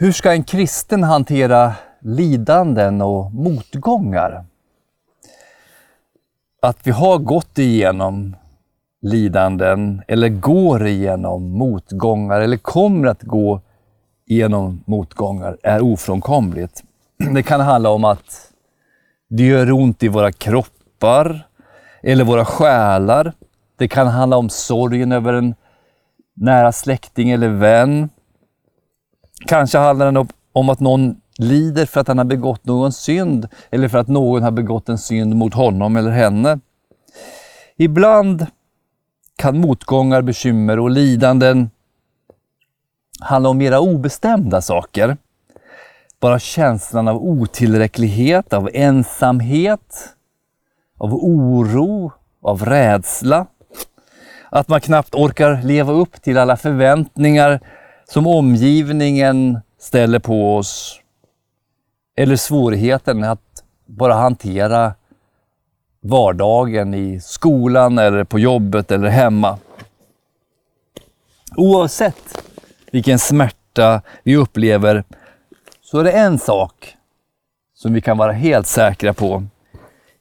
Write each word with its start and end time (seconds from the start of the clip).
Hur 0.00 0.12
ska 0.12 0.32
en 0.32 0.44
kristen 0.44 1.02
hantera 1.02 1.72
lidanden 2.00 3.02
och 3.02 3.32
motgångar? 3.32 4.44
Att 6.62 6.86
vi 6.86 6.90
har 6.90 7.18
gått 7.18 7.58
igenom 7.58 8.36
lidanden 9.02 10.02
eller 10.08 10.28
går 10.28 10.86
igenom 10.86 11.50
motgångar 11.50 12.40
eller 12.40 12.56
kommer 12.56 13.08
att 13.08 13.22
gå 13.22 13.60
igenom 14.26 14.84
motgångar 14.86 15.58
är 15.62 15.82
ofrånkomligt. 15.82 16.82
Det 17.34 17.42
kan 17.42 17.60
handla 17.60 17.90
om 17.90 18.04
att 18.04 18.52
det 19.28 19.42
gör 19.42 19.72
ont 19.72 20.02
i 20.02 20.08
våra 20.08 20.32
kroppar 20.32 21.46
eller 22.02 22.24
våra 22.24 22.44
själar. 22.44 23.32
Det 23.78 23.88
kan 23.88 24.06
handla 24.06 24.36
om 24.36 24.48
sorgen 24.48 25.12
över 25.12 25.32
en 25.32 25.54
nära 26.36 26.72
släkting 26.72 27.30
eller 27.30 27.48
vän. 27.48 28.08
Kanske 29.46 29.78
handlar 29.78 30.12
det 30.12 30.26
om 30.52 30.68
att 30.68 30.80
någon 30.80 31.16
lider 31.38 31.86
för 31.86 32.00
att 32.00 32.08
han 32.08 32.18
har 32.18 32.24
begått 32.24 32.64
någon 32.64 32.92
synd 32.92 33.48
eller 33.70 33.88
för 33.88 33.98
att 33.98 34.08
någon 34.08 34.42
har 34.42 34.50
begått 34.50 34.88
en 34.88 34.98
synd 34.98 35.36
mot 35.36 35.54
honom 35.54 35.96
eller 35.96 36.10
henne. 36.10 36.60
Ibland 37.76 38.46
kan 39.36 39.58
motgångar, 39.60 40.22
bekymmer 40.22 40.78
och 40.78 40.90
lidanden 40.90 41.70
handla 43.20 43.48
om 43.48 43.58
mera 43.58 43.80
obestämda 43.80 44.60
saker. 44.60 45.16
Bara 46.20 46.38
känslan 46.38 47.08
av 47.08 47.16
otillräcklighet, 47.16 48.52
av 48.52 48.70
ensamhet, 48.74 50.14
av 50.98 51.14
oro, 51.14 52.12
av 52.42 52.64
rädsla. 52.64 53.46
Att 54.50 54.68
man 54.68 54.80
knappt 54.80 55.14
orkar 55.14 55.62
leva 55.62 55.92
upp 55.92 56.22
till 56.22 56.38
alla 56.38 56.56
förväntningar 56.56 57.60
som 58.10 58.26
omgivningen 58.26 59.60
ställer 59.78 60.18
på 60.18 60.56
oss. 60.56 61.00
Eller 62.16 62.36
svårigheten 62.36 63.24
att 63.24 63.64
bara 63.86 64.14
hantera 64.14 64.94
vardagen 66.00 66.94
i 66.94 67.20
skolan 67.20 67.98
eller 67.98 68.24
på 68.24 68.38
jobbet 68.38 68.90
eller 68.90 69.08
hemma. 69.08 69.58
Oavsett 71.56 72.42
vilken 72.92 73.18
smärta 73.18 74.02
vi 74.22 74.36
upplever 74.36 75.04
så 75.80 75.98
är 75.98 76.04
det 76.04 76.12
en 76.12 76.38
sak 76.38 76.96
som 77.74 77.92
vi 77.92 78.00
kan 78.00 78.18
vara 78.18 78.32
helt 78.32 78.66
säkra 78.66 79.14
på. 79.14 79.44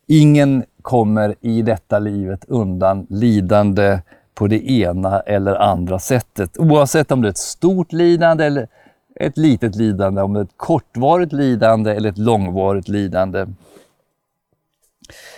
Ingen 0.08 0.66
kommer 0.82 1.36
i 1.42 1.62
detta 1.62 2.00
livet 2.00 2.46
undan 2.48 3.08
lidande 3.10 4.00
på 4.38 4.48
det 4.48 4.70
ena 4.72 5.20
eller 5.20 5.56
andra 5.56 6.00
sättet. 6.00 6.58
Oavsett 6.58 7.12
om 7.12 7.22
det 7.22 7.28
är 7.28 7.30
ett 7.30 7.38
stort 7.38 7.92
lidande 7.94 8.46
eller 8.46 8.68
ett 9.16 9.38
litet 9.38 9.76
lidande, 9.76 10.22
om 10.22 10.34
det 10.34 10.40
är 10.40 10.44
ett 10.44 10.58
kortvarigt 10.58 11.34
lidande 11.34 11.92
eller 11.92 12.10
ett 12.10 12.18
långvarigt 12.18 12.88
lidande. 12.88 13.46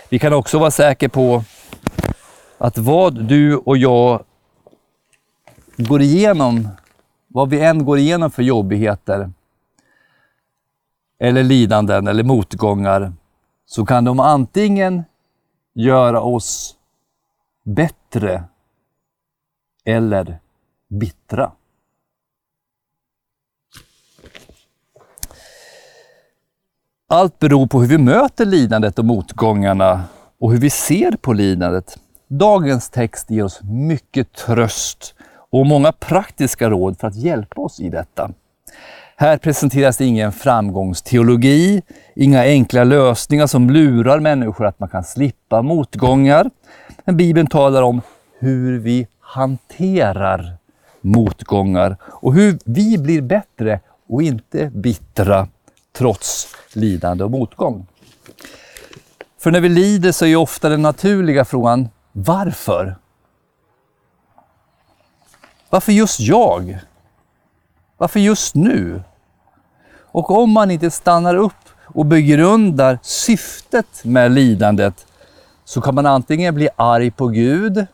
Vi 0.08 0.18
kan 0.18 0.32
också 0.32 0.58
vara 0.58 0.70
säkra 0.70 1.08
på 1.08 1.44
att 2.58 2.78
vad 2.78 3.24
du 3.24 3.56
och 3.56 3.76
jag 3.76 4.22
går 5.76 6.02
igenom, 6.02 6.68
vad 7.28 7.50
vi 7.50 7.60
än 7.60 7.84
går 7.84 7.98
igenom 7.98 8.30
för 8.30 8.42
jobbigheter, 8.42 9.30
eller 11.18 11.42
lidanden 11.42 12.08
eller 12.08 12.24
motgångar, 12.24 13.12
så 13.66 13.86
kan 13.86 14.04
de 14.04 14.20
antingen 14.20 15.04
göra 15.74 16.20
oss 16.20 16.76
bättre 17.64 18.44
eller 19.90 20.38
bittra. 20.88 21.52
Allt 27.08 27.38
beror 27.38 27.66
på 27.66 27.80
hur 27.80 27.88
vi 27.88 27.98
möter 27.98 28.44
lidandet 28.44 28.98
och 28.98 29.04
motgångarna 29.04 30.04
och 30.40 30.52
hur 30.52 30.58
vi 30.58 30.70
ser 30.70 31.12
på 31.12 31.32
lidandet. 31.32 31.98
Dagens 32.28 32.90
text 32.90 33.30
ger 33.30 33.44
oss 33.44 33.60
mycket 33.62 34.32
tröst 34.32 35.14
och 35.50 35.66
många 35.66 35.92
praktiska 35.92 36.70
råd 36.70 36.98
för 36.98 37.08
att 37.08 37.16
hjälpa 37.16 37.60
oss 37.60 37.80
i 37.80 37.88
detta. 37.88 38.30
Här 39.16 39.38
presenteras 39.38 40.00
ingen 40.00 40.32
framgångsteologi, 40.32 41.82
inga 42.14 42.42
enkla 42.42 42.84
lösningar 42.84 43.46
som 43.46 43.70
lurar 43.70 44.20
människor 44.20 44.66
att 44.66 44.80
man 44.80 44.88
kan 44.88 45.04
slippa 45.04 45.62
motgångar. 45.62 46.50
Men 47.04 47.16
Bibeln 47.16 47.46
talar 47.46 47.82
om 47.82 48.00
hur 48.38 48.78
vi 48.78 49.06
hanterar 49.30 50.56
motgångar 51.00 51.96
och 52.02 52.34
hur 52.34 52.58
vi 52.64 52.98
blir 52.98 53.22
bättre 53.22 53.80
och 54.08 54.22
inte 54.22 54.70
bittra 54.70 55.48
trots 55.92 56.56
lidande 56.72 57.24
och 57.24 57.30
motgång. 57.30 57.86
För 59.38 59.50
när 59.50 59.60
vi 59.60 59.68
lider 59.68 60.12
så 60.12 60.26
är 60.26 60.36
ofta 60.36 60.68
den 60.68 60.82
naturliga 60.82 61.44
frågan 61.44 61.88
varför? 62.12 62.96
Varför 65.70 65.92
just 65.92 66.20
jag? 66.20 66.78
Varför 67.96 68.20
just 68.20 68.54
nu? 68.54 69.02
Och 70.12 70.30
om 70.30 70.50
man 70.50 70.70
inte 70.70 70.90
stannar 70.90 71.34
upp 71.34 71.68
och 71.84 72.06
begrundar 72.06 72.98
syftet 73.02 74.04
med 74.04 74.32
lidandet 74.32 75.06
så 75.64 75.80
kan 75.80 75.94
man 75.94 76.06
antingen 76.06 76.54
bli 76.54 76.68
arg 76.76 77.10
på 77.10 77.26
Gud 77.26 77.86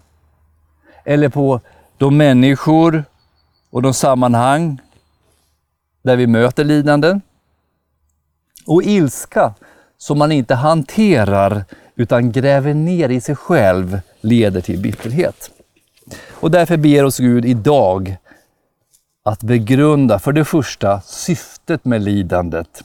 eller 1.07 1.29
på 1.29 1.61
de 1.99 2.17
människor 2.17 3.05
och 3.71 3.83
de 3.83 3.95
sammanhang 3.95 4.81
där 6.03 6.17
vi 6.17 6.27
möter 6.27 6.65
lidanden. 6.65 7.21
Och 8.67 8.83
ilska 8.83 9.55
som 9.99 10.19
man 10.19 10.33
inte 10.33 10.55
hanterar 10.55 11.65
utan 11.95 12.33
gräver 12.33 12.75
ner 12.75 13.09
i 13.09 13.21
sig 13.21 13.37
själv 13.37 14.01
leder 14.21 14.61
till 14.61 14.79
bitterhet. 14.79 15.51
Och 16.31 16.51
därför 16.51 16.77
ber 16.77 17.05
oss 17.05 17.19
Gud 17.19 17.45
idag 17.45 18.17
att 19.23 19.43
begrunda 19.43 20.19
för 20.19 20.33
det 20.33 20.45
första 20.45 21.01
syftet 21.01 21.85
med 21.85 22.03
lidandet. 22.03 22.85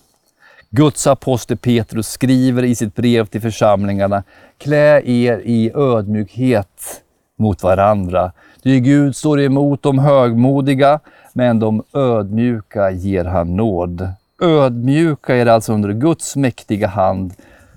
Guds 0.69 1.07
apostel 1.07 1.57
Petrus 1.57 2.07
skriver 2.07 2.63
i 2.63 2.75
sitt 2.75 2.95
brev 2.95 3.25
till 3.25 3.41
församlingarna, 3.41 4.23
klä 4.57 5.01
er 5.01 5.41
i 5.45 5.71
ödmjukhet 5.75 7.00
mot 7.41 7.63
varandra. 7.63 8.31
Ty 8.63 8.79
Gud 8.79 9.15
står 9.15 9.39
emot 9.41 9.83
de 9.83 9.99
högmodiga, 9.99 10.99
men 11.33 11.59
de 11.59 11.83
ödmjuka 11.93 12.91
ger 12.91 13.25
han 13.25 13.55
nåd. 13.55 14.09
Ödmjuka 14.41 15.35
er 15.35 15.45
alltså 15.45 15.73
under 15.73 15.93
Guds 15.93 16.35
mäktiga 16.35 16.87
hand, 16.87 17.33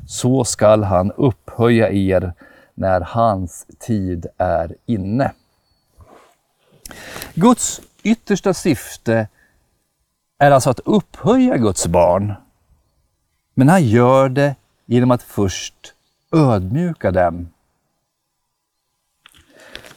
så 0.07 0.45
skall 0.45 0.83
han 0.85 1.13
upphöja 1.13 1.91
er 1.91 2.33
när 2.75 3.01
hans 3.01 3.67
tid 3.79 4.27
är 4.39 4.75
inne. 4.87 5.33
Guds 7.35 7.81
yttersta 8.03 8.55
syfte 8.55 9.29
är 10.39 10.51
alltså 10.51 10.71
att 10.71 10.81
upphöja 10.85 11.57
Guds 11.57 11.87
barn. 11.87 12.35
Men 13.55 13.69
han 13.69 13.85
gör 13.85 14.29
det 14.29 14.55
genom 14.87 15.11
att 15.11 15.23
först 15.23 15.95
ödmjuka 16.33 17.11
dem. 17.11 17.49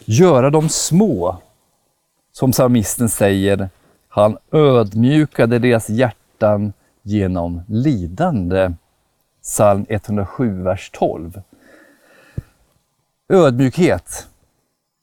Göra 0.09 0.50
dem 0.50 0.69
små. 0.69 1.38
Som 2.31 2.51
psalmisten 2.51 3.09
säger, 3.09 3.69
han 4.07 4.38
ödmjukade 4.51 5.59
deras 5.59 5.90
hjärtan 5.90 6.73
genom 7.01 7.62
lidande. 7.68 8.73
Psalm 9.44 9.85
107, 9.90 10.63
vers 10.63 10.90
12. 10.94 11.41
Ödmjukhet, 13.29 14.28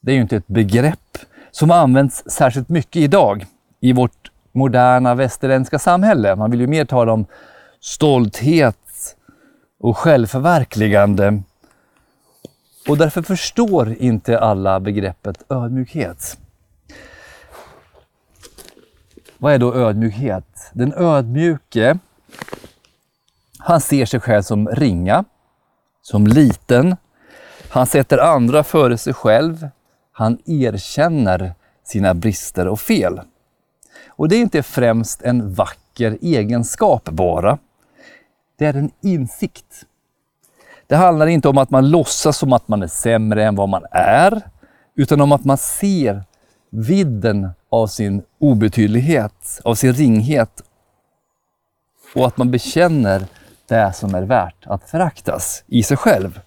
det 0.01 0.11
är 0.11 0.15
ju 0.15 0.21
inte 0.21 0.37
ett 0.37 0.47
begrepp 0.47 1.17
som 1.51 1.71
används 1.71 2.23
särskilt 2.25 2.69
mycket 2.69 3.01
idag 3.01 3.45
i 3.79 3.93
vårt 3.93 4.31
moderna 4.51 5.15
västerländska 5.15 5.79
samhälle. 5.79 6.35
Man 6.35 6.51
vill 6.51 6.61
ju 6.61 6.67
mer 6.67 6.85
tala 6.85 7.13
om 7.13 7.25
stolthet 7.79 9.15
och 9.79 9.97
självförverkligande. 9.97 11.43
Och 12.87 12.97
därför 12.97 13.21
förstår 13.21 13.95
inte 13.99 14.39
alla 14.39 14.79
begreppet 14.79 15.43
ödmjukhet. 15.49 16.37
Vad 19.37 19.53
är 19.53 19.57
då 19.57 19.75
ödmjukhet? 19.75 20.71
Den 20.73 20.93
ödmjuke, 20.93 21.99
han 23.59 23.81
ser 23.81 24.05
sig 24.05 24.19
själv 24.19 24.41
som 24.41 24.67
ringa, 24.67 25.23
som 26.01 26.27
liten. 26.27 26.95
Han 27.69 27.87
sätter 27.87 28.17
andra 28.17 28.63
före 28.63 28.97
sig 28.97 29.13
själv. 29.13 29.69
Han 30.11 30.37
erkänner 30.45 31.53
sina 31.83 32.13
brister 32.13 32.67
och 32.67 32.79
fel. 32.79 33.21
Och 34.07 34.29
det 34.29 34.35
är 34.35 34.41
inte 34.41 34.63
främst 34.63 35.21
en 35.21 35.53
vacker 35.53 36.17
egenskap 36.21 37.09
bara. 37.09 37.57
Det 38.57 38.65
är 38.65 38.73
en 38.73 38.91
insikt. 39.01 39.85
Det 40.87 40.95
handlar 40.95 41.27
inte 41.27 41.49
om 41.49 41.57
att 41.57 41.69
man 41.69 41.89
låtsas 41.89 42.37
som 42.37 42.53
att 42.53 42.67
man 42.67 42.83
är 42.83 42.87
sämre 42.87 43.43
än 43.45 43.55
vad 43.55 43.69
man 43.69 43.83
är, 43.91 44.41
utan 44.95 45.21
om 45.21 45.31
att 45.31 45.45
man 45.45 45.57
ser 45.57 46.23
vidden 46.69 47.49
av 47.69 47.87
sin 47.87 48.23
obetydlighet, 48.39 49.61
av 49.63 49.75
sin 49.75 49.93
ringhet 49.93 50.63
och 52.15 52.27
att 52.27 52.37
man 52.37 52.51
bekänner 52.51 53.25
det 53.67 53.93
som 53.93 54.15
är 54.15 54.21
värt 54.21 54.65
att 54.65 54.89
föraktas 54.89 55.63
i 55.67 55.83
sig 55.83 55.97
själv. 55.97 56.39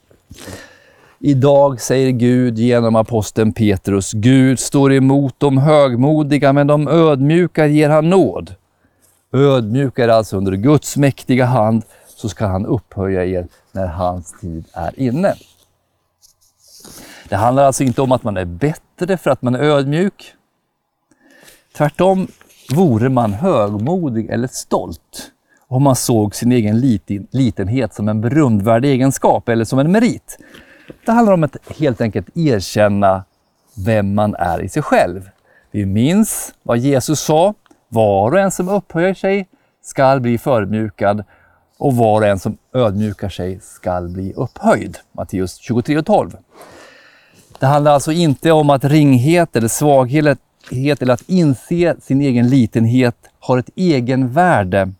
Idag 1.20 1.80
säger 1.80 2.10
Gud 2.10 2.58
genom 2.58 2.96
aposteln 2.96 3.52
Petrus, 3.52 4.12
Gud 4.12 4.58
står 4.58 4.92
emot 4.92 5.34
de 5.38 5.58
högmodiga, 5.58 6.52
men 6.52 6.66
de 6.66 6.88
ödmjuka 6.88 7.66
ger 7.66 7.90
han 7.90 8.10
nåd. 8.10 8.54
Ödmjuka 9.32 10.04
är 10.04 10.08
alltså 10.08 10.36
under 10.36 10.52
Guds 10.52 10.96
mäktiga 10.96 11.44
hand, 11.44 11.82
så 12.06 12.28
ska 12.28 12.46
han 12.46 12.66
upphöja 12.66 13.24
er 13.24 13.46
när 13.78 13.86
hans 13.86 14.40
tid 14.40 14.64
är 14.72 15.00
inne. 15.00 15.34
Det 17.28 17.36
handlar 17.36 17.64
alltså 17.64 17.82
inte 17.82 18.02
om 18.02 18.12
att 18.12 18.22
man 18.22 18.36
är 18.36 18.44
bättre 18.44 19.16
för 19.16 19.30
att 19.30 19.42
man 19.42 19.54
är 19.54 19.58
ödmjuk. 19.58 20.34
Tvärtom 21.76 22.28
vore 22.74 23.08
man 23.08 23.32
högmodig 23.32 24.30
eller 24.30 24.48
stolt 24.48 25.32
om 25.68 25.82
man 25.82 25.96
såg 25.96 26.34
sin 26.34 26.52
egen 26.52 26.80
litenhet 27.30 27.94
som 27.94 28.08
en 28.08 28.20
berömdvärd 28.20 28.84
egenskap 28.84 29.48
eller 29.48 29.64
som 29.64 29.78
en 29.78 29.92
merit. 29.92 30.38
Det 31.06 31.12
handlar 31.12 31.32
om 31.32 31.44
att 31.44 31.56
helt 31.78 32.00
enkelt 32.00 32.36
erkänna 32.36 33.24
vem 33.86 34.14
man 34.14 34.34
är 34.34 34.62
i 34.62 34.68
sig 34.68 34.82
själv. 34.82 35.30
Vi 35.70 35.86
minns 35.86 36.54
vad 36.62 36.78
Jesus 36.78 37.20
sa. 37.20 37.54
Var 37.88 38.32
och 38.32 38.38
en 38.38 38.50
som 38.50 38.68
upphöjer 38.68 39.14
sig 39.14 39.48
skall 39.82 40.20
bli 40.20 40.38
förmjukad 40.38 41.24
och 41.78 41.96
var 41.96 42.20
och 42.20 42.26
en 42.26 42.38
som 42.38 42.58
ödmjukar 42.72 43.28
sig 43.28 43.60
skall 43.60 44.08
bli 44.08 44.32
upphöjd. 44.32 44.98
Matteus 45.12 45.56
23 45.56 45.98
och 45.98 46.06
12. 46.06 46.36
Det 47.58 47.66
handlar 47.66 47.92
alltså 47.92 48.12
inte 48.12 48.52
om 48.52 48.70
att 48.70 48.84
ringhet 48.84 49.56
eller 49.56 49.68
svaghet 49.68 50.38
eller 50.70 51.12
att 51.12 51.28
inse 51.28 51.96
sin 52.00 52.20
egen 52.20 52.48
litenhet 52.48 53.16
har 53.40 53.58
ett 53.58 53.70
egenvärde. 53.74 54.92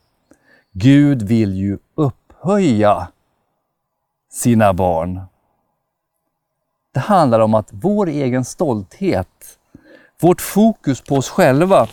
Gud 0.73 1.23
vill 1.23 1.55
ju 1.55 1.79
upphöja 1.95 3.09
sina 4.33 4.73
barn. 4.73 5.21
Det 6.95 7.01
handlar 7.01 7.41
om 7.41 7.55
att 7.55 7.69
vår 7.71 8.09
egen 8.09 8.45
stolthet, 8.45 9.59
vårt 10.21 10.41
fokus 10.41 11.01
på 11.01 11.15
oss 11.15 11.29
själva, 11.29 11.89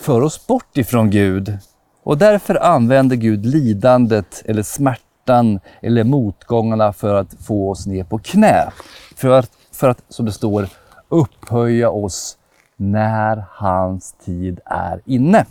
för 0.00 0.20
oss 0.20 0.46
bort 0.46 0.76
ifrån 0.76 1.10
Gud. 1.10 1.58
Och 2.08 2.18
därför 2.18 2.54
använder 2.54 3.16
Gud 3.16 3.46
lidandet 3.46 4.42
eller 4.44 4.62
smärtan 4.62 5.60
eller 5.82 6.04
motgångarna 6.04 6.92
för 6.92 7.14
att 7.14 7.34
få 7.34 7.70
oss 7.70 7.86
ner 7.86 8.04
på 8.04 8.18
knä. 8.18 8.72
För 9.16 9.28
att, 9.28 9.50
för 9.72 9.88
att 9.88 10.02
som 10.08 10.26
det 10.26 10.32
står, 10.32 10.68
upphöja 11.08 11.90
oss 11.90 12.38
när 12.76 13.44
hans 13.50 14.12
tid 14.12 14.60
är 14.64 15.00
inne. 15.04 15.46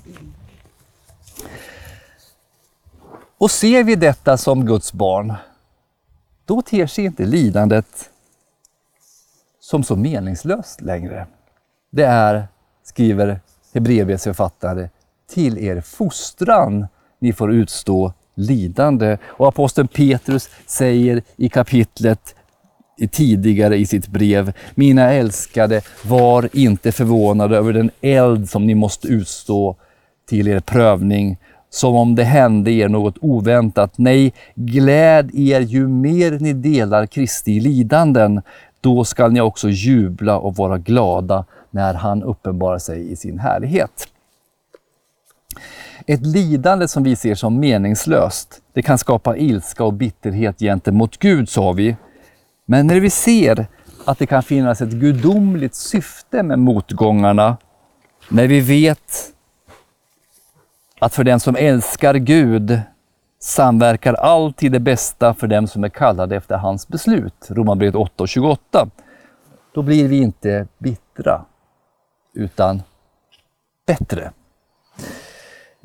Och 3.37 3.51
ser 3.51 3.83
vi 3.83 3.95
detta 3.95 4.37
som 4.37 4.65
Guds 4.65 4.93
barn, 4.93 5.33
då 6.45 6.61
ter 6.61 6.87
sig 6.87 7.05
inte 7.05 7.25
lidandet 7.25 8.09
som 9.59 9.83
så 9.83 9.95
meningslöst 9.95 10.81
längre. 10.81 11.27
Det 11.89 12.05
är, 12.05 12.47
skriver 12.83 13.39
Hebreerbrevets 13.73 14.23
författare, 14.23 14.89
till 15.33 15.57
er 15.57 15.81
fostran 15.81 16.87
ni 17.19 17.33
får 17.33 17.53
utstå 17.53 18.13
lidande. 18.35 19.17
Och 19.25 19.47
aposteln 19.47 19.87
Petrus 19.87 20.49
säger 20.65 21.21
i 21.35 21.49
kapitlet 21.49 22.35
tidigare 23.11 23.77
i 23.77 23.85
sitt 23.85 24.07
brev, 24.07 24.53
mina 24.75 25.11
älskade, 25.11 25.81
var 26.05 26.49
inte 26.53 26.91
förvånade 26.91 27.57
över 27.57 27.73
den 27.73 27.91
eld 28.01 28.49
som 28.49 28.67
ni 28.67 28.75
måste 28.75 29.07
utstå 29.07 29.75
till 30.29 30.47
er 30.47 30.59
prövning, 30.59 31.37
som 31.69 31.95
om 31.95 32.15
det 32.15 32.23
hände 32.23 32.71
er 32.71 32.89
något 32.89 33.15
oväntat. 33.21 33.97
Nej, 33.97 34.33
gläd 34.55 35.35
er 35.35 35.59
ju 35.59 35.87
mer 35.87 36.31
ni 36.39 36.53
delar 36.53 37.05
Kristi 37.05 37.59
lidanden, 37.59 38.41
då 38.81 39.03
skall 39.03 39.31
ni 39.31 39.41
också 39.41 39.69
jubla 39.69 40.37
och 40.37 40.55
vara 40.55 40.77
glada 40.77 41.45
när 41.71 41.93
han 41.93 42.23
uppenbarar 42.23 42.79
sig 42.79 43.11
i 43.11 43.15
sin 43.15 43.39
härlighet. 43.39 44.07
Ett 46.09 46.25
lidande 46.25 46.87
som 46.87 47.03
vi 47.03 47.15
ser 47.15 47.35
som 47.35 47.59
meningslöst, 47.59 48.61
det 48.73 48.81
kan 48.81 48.97
skapa 48.97 49.37
ilska 49.37 49.83
och 49.83 49.93
bitterhet 49.93 50.59
gentemot 50.59 51.17
Gud, 51.17 51.49
sa 51.49 51.71
vi. 51.71 51.95
Men 52.65 52.87
när 52.87 52.99
vi 52.99 53.09
ser 53.09 53.67
att 54.05 54.19
det 54.19 54.25
kan 54.25 54.43
finnas 54.43 54.81
ett 54.81 54.89
gudomligt 54.89 55.75
syfte 55.75 56.43
med 56.43 56.59
motgångarna, 56.59 57.57
när 58.29 58.47
vi 58.47 58.59
vet 58.59 59.33
att 60.99 61.13
för 61.13 61.23
den 61.23 61.39
som 61.39 61.55
älskar 61.55 62.13
Gud 62.13 62.81
samverkar 63.39 64.13
alltid 64.13 64.71
det 64.71 64.79
bästa 64.79 65.33
för 65.33 65.47
dem 65.47 65.67
som 65.67 65.83
är 65.83 65.89
kallade 65.89 66.35
efter 66.35 66.57
hans 66.57 66.87
beslut. 66.87 67.47
Romarbrevet 67.49 67.95
8 67.95 68.23
och 68.23 68.29
28. 68.29 68.89
Då 69.73 69.81
blir 69.81 70.07
vi 70.07 70.17
inte 70.17 70.67
bittra, 70.77 71.45
utan 72.33 72.81
bättre. 73.87 74.31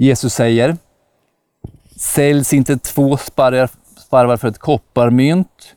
Jesus 0.03 0.35
säger, 0.35 0.77
säljs 1.97 2.53
inte 2.53 2.79
två 2.79 3.17
sparvar 3.17 4.37
för 4.37 4.49
ett 4.49 4.59
kopparmynt 4.59 5.75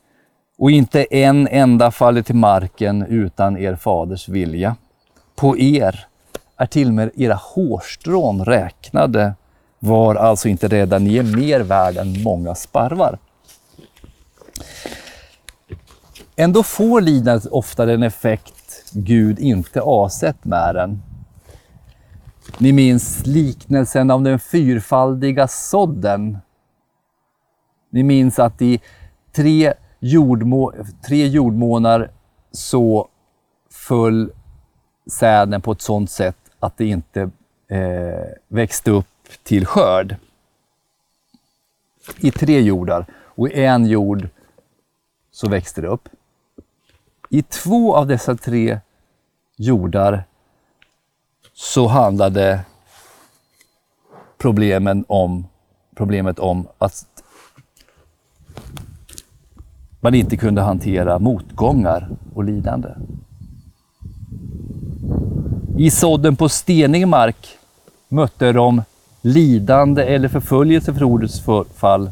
och 0.57 0.71
inte 0.71 1.03
en 1.03 1.47
enda 1.47 1.91
faller 1.91 2.21
till 2.21 2.35
marken 2.35 3.05
utan 3.05 3.57
er 3.57 3.75
faders 3.75 4.29
vilja. 4.29 4.75
På 5.35 5.57
er 5.57 6.05
är 6.57 6.65
till 6.65 6.87
och 6.87 6.93
med 6.93 7.11
era 7.15 7.33
hårstrån 7.33 8.45
räknade. 8.45 9.33
Var 9.79 10.15
alltså 10.15 10.47
inte 10.47 10.67
rädda, 10.67 10.99
ni 10.99 11.17
är 11.17 11.23
mer 11.23 11.59
värda 11.59 12.01
än 12.01 12.23
många 12.23 12.55
sparvar. 12.55 13.17
Ändå 16.35 16.63
får 16.63 17.01
lidandet 17.01 17.45
ofta 17.51 17.85
den 17.85 18.03
effekt 18.03 18.91
Gud 18.91 19.39
inte 19.39 19.81
avsett 19.81 20.45
med 20.45 20.75
den. 20.75 21.01
Ni 22.57 22.71
minns 22.71 23.25
liknelsen 23.25 24.11
om 24.11 24.23
den 24.23 24.39
fyrfaldiga 24.39 25.47
sådden. 25.47 26.37
Ni 27.89 28.03
minns 28.03 28.39
att 28.39 28.61
i 28.61 28.81
tre, 29.31 29.73
jordmå 29.99 30.73
tre 31.07 31.27
jordmånar 31.27 32.11
så 32.51 33.09
föll 33.71 34.31
säden 35.11 35.61
på 35.61 35.71
ett 35.71 35.81
sådant 35.81 36.11
sätt 36.11 36.37
att 36.59 36.77
det 36.77 36.85
inte 36.85 37.21
eh, 37.67 38.25
växte 38.47 38.91
upp 38.91 39.07
till 39.43 39.65
skörd. 39.65 40.15
I 42.17 42.31
tre 42.31 42.61
jordar 42.61 43.05
och 43.13 43.49
i 43.49 43.63
en 43.63 43.85
jord 43.85 44.29
så 45.31 45.49
växte 45.49 45.81
det 45.81 45.87
upp. 45.87 46.09
I 47.29 47.41
två 47.43 47.95
av 47.95 48.07
dessa 48.07 48.35
tre 48.35 48.79
jordar 49.57 50.23
så 51.55 51.87
handlade 51.87 52.59
problemen 54.37 55.05
om, 55.07 55.45
problemet 55.95 56.39
om 56.39 56.67
att 56.77 57.05
man 59.99 60.15
inte 60.15 60.37
kunde 60.37 60.61
hantera 60.61 61.19
motgångar 61.19 62.09
och 62.33 62.43
lidande. 62.43 62.89
I 65.77 65.91
sådden 65.91 66.35
på 66.35 66.49
stenig 66.49 67.07
mark 67.07 67.47
mötte 68.07 68.51
de 68.51 68.81
lidande 69.21 70.03
eller 70.03 70.27
förföljelse 70.27 70.93
för 70.93 71.03
ordets 71.03 71.41
fall, 71.75 72.09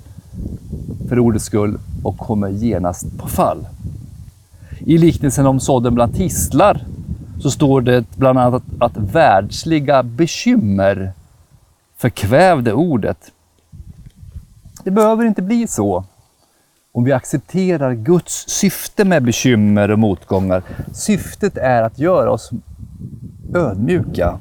för 1.09 1.19
ordets 1.19 1.45
skull 1.45 1.79
och 2.03 2.17
kommer 2.17 2.49
genast 2.49 3.17
på 3.17 3.27
fall. 3.27 3.67
I 4.79 4.97
liknelsen 4.97 5.45
om 5.45 5.59
sådden 5.59 5.95
bland 5.95 6.15
tistlar 6.15 6.85
så 7.39 7.51
står 7.51 7.81
det 7.81 8.05
bland 8.15 8.39
annat 8.39 8.63
att 8.79 8.97
världsliga 8.97 10.03
bekymmer 10.03 11.13
förkvävde 11.97 12.73
ordet. 12.73 13.31
Det 14.83 14.91
behöver 14.91 15.25
inte 15.25 15.41
bli 15.41 15.67
så 15.67 16.05
om 16.91 17.03
vi 17.03 17.11
accepterar 17.11 17.93
Guds 17.93 18.49
syfte 18.49 19.05
med 19.05 19.23
bekymmer 19.23 19.91
och 19.91 19.99
motgångar. 19.99 20.63
Syftet 20.93 21.57
är 21.57 21.81
att 21.81 21.99
göra 21.99 22.31
oss 22.31 22.51
ödmjuka 23.55 24.39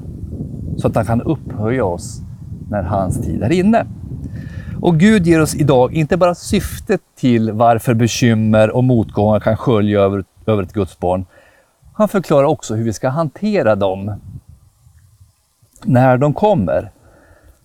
så 0.77 0.87
att 0.87 0.95
han 0.95 1.05
kan 1.05 1.21
upphöja 1.21 1.85
oss 1.85 2.21
när 2.69 2.83
hans 2.83 3.21
tid 3.21 3.43
är 3.43 3.51
inne. 3.51 3.85
Och 4.81 4.99
Gud 4.99 5.27
ger 5.27 5.41
oss 5.41 5.55
idag 5.55 5.93
inte 5.93 6.17
bara 6.17 6.35
syftet 6.35 7.01
till 7.15 7.51
varför 7.51 7.93
bekymmer 7.93 8.75
och 8.75 8.83
motgångar 8.83 9.39
kan 9.39 9.57
skölja 9.57 9.99
över, 9.99 10.23
över 10.45 10.63
ett 10.63 10.73
Guds 10.73 10.99
barn. 10.99 11.25
Han 11.95 12.07
förklarar 12.07 12.47
också 12.47 12.75
hur 12.75 12.83
vi 12.83 12.93
ska 12.93 13.09
hantera 13.09 13.75
dem 13.75 14.21
när 15.83 16.17
de 16.17 16.33
kommer. 16.33 16.91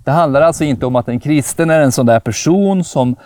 Det 0.05 0.11
handlar 0.11 0.43
alltså 0.43 0.65
inte 0.65 0.87
om 0.87 0.97
att 0.97 1.09
en 1.09 1.21
kristen 1.21 1.71
är 1.71 1.81
en 1.81 1.93
sån 1.93 2.07
där 2.07 2.21
person 2.21 2.85
som 2.85 3.17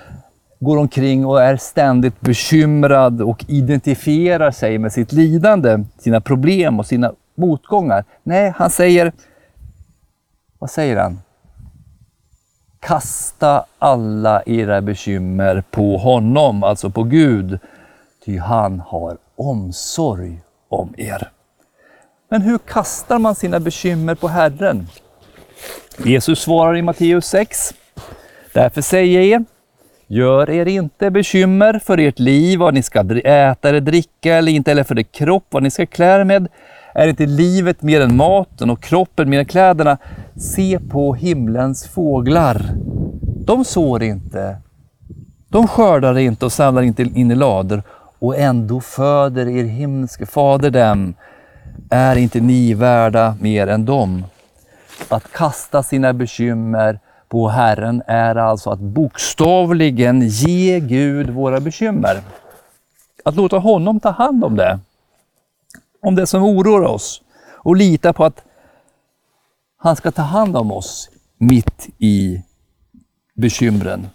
går 0.61 0.77
omkring 0.77 1.27
och 1.27 1.43
är 1.43 1.57
ständigt 1.57 2.21
bekymrad 2.21 3.23
och 3.23 3.45
identifierar 3.49 4.51
sig 4.51 4.79
med 4.79 4.93
sitt 4.93 5.13
lidande, 5.13 5.85
sina 5.99 6.21
problem 6.21 6.79
och 6.79 6.87
sina 6.87 7.13
motgångar. 7.35 8.05
Nej, 8.23 8.53
han 8.57 8.71
säger, 8.71 9.13
vad 10.59 10.71
säger 10.71 10.97
han? 10.97 11.21
Kasta 12.81 13.65
alla 13.79 14.43
era 14.47 14.81
bekymmer 14.81 15.63
på 15.71 15.97
honom, 15.97 16.63
alltså 16.63 16.91
på 16.91 17.03
Gud, 17.03 17.59
ty 18.25 18.39
han 18.39 18.81
har 18.81 19.17
omsorg 19.37 20.41
om 20.73 20.95
er. 20.97 21.31
Men 22.31 22.43
hur 22.43 22.59
kastar 22.59 23.19
man 23.19 23.35
sina 23.35 23.61
bekymmer 23.61 24.15
på 24.15 24.29
Herren? 24.29 24.87
Jesus 26.05 26.41
svarar 26.41 26.77
i 26.77 26.83
Matteus 26.83 27.27
6. 27.27 27.75
Därför 28.53 28.83
säger 28.83 29.21
jag 29.21 29.41
er, 29.41 29.45
gör 30.07 30.51
er 30.51 30.67
inte 30.67 31.11
bekymmer 31.11 31.79
för 31.79 31.99
ert 31.99 32.19
liv, 32.19 32.59
vad 32.59 32.75
ni 32.75 32.83
ska 32.83 33.01
äta 33.25 33.69
eller 33.69 33.81
dricka, 33.81 34.35
eller 34.35 34.53
inte 34.53 34.71
eller 34.71 34.85
för 34.85 34.99
er 34.99 35.03
kropp, 35.03 35.47
vad 35.51 35.63
ni 35.63 35.71
ska 35.71 35.87
klä 35.87 36.21
er 36.21 36.25
med. 36.25 36.49
Är 36.95 37.09
inte 37.09 37.27
livet 37.27 37.83
mer 37.83 38.01
än 38.01 38.17
maten 38.17 38.71
och 38.71 38.83
kroppen 38.83 39.31
mer 39.31 39.39
än 39.39 39.47
kläderna? 39.47 39.99
Se 40.37 40.79
på 40.91 41.15
himlens 41.15 41.89
fåglar. 41.89 42.63
De 43.47 43.65
sår 43.65 44.03
inte, 44.03 44.57
de 45.49 45.69
skördar 45.69 46.19
inte 46.19 46.45
och 46.45 46.53
samlar 46.53 46.83
inte 46.83 47.03
in 47.03 47.31
i 47.31 47.35
lador 47.35 47.83
och 48.23 48.39
ändå 48.39 48.81
föder 48.81 49.49
er 49.49 49.65
himmelske 49.65 50.27
fader 50.27 50.71
dem. 50.71 51.15
Är 51.91 52.17
inte 52.17 52.41
ni 52.41 52.75
värda 52.75 53.37
mer 53.41 53.67
än 53.67 53.85
dem? 53.85 54.25
Att 55.09 55.33
kasta 55.33 55.83
sina 55.83 56.13
bekymmer 56.13 57.01
på 57.29 57.49
Herren 57.49 58.03
är 58.07 58.37
alltså 58.37 58.71
att 58.71 58.79
bokstavligen 58.79 60.21
ge 60.29 60.81
Gud 60.81 61.31
våra 61.31 61.61
bekymmer. 61.61 62.23
Att 63.25 63.37
låta 63.37 63.59
honom 63.59 64.01
ta 64.01 64.11
hand 64.11 64.45
om 64.45 64.57
det. 64.57 64.79
Om 66.03 66.15
det 66.15 66.27
som 66.27 66.43
oroar 66.43 66.83
oss 66.83 67.23
och 67.55 67.77
lita 67.77 68.13
på 68.13 68.25
att 68.25 68.43
han 69.77 69.97
ska 69.97 70.11
ta 70.11 70.23
hand 70.23 70.57
om 70.57 70.73
oss 70.73 71.11
mitt 71.39 71.89
i 71.99 72.43
bekymren. 73.35 74.07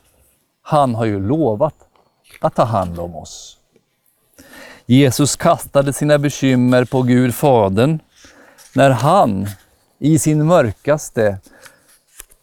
Han 0.62 0.96
har 0.96 1.06
ju 1.06 1.28
lovat 1.28 1.76
att 2.42 2.56
ta 2.56 2.64
hand 2.64 3.00
om 3.00 3.16
oss. 3.16 3.57
Jesus 4.90 5.36
kastade 5.36 5.94
sina 5.94 6.20
bekymmer 6.20 6.86
på 6.86 7.02
Gud 7.02 7.36
Fadern 7.36 8.00
när 8.76 8.90
han 8.90 9.48
i 10.00 10.20
sin 10.20 10.46
mörkaste 10.46 11.38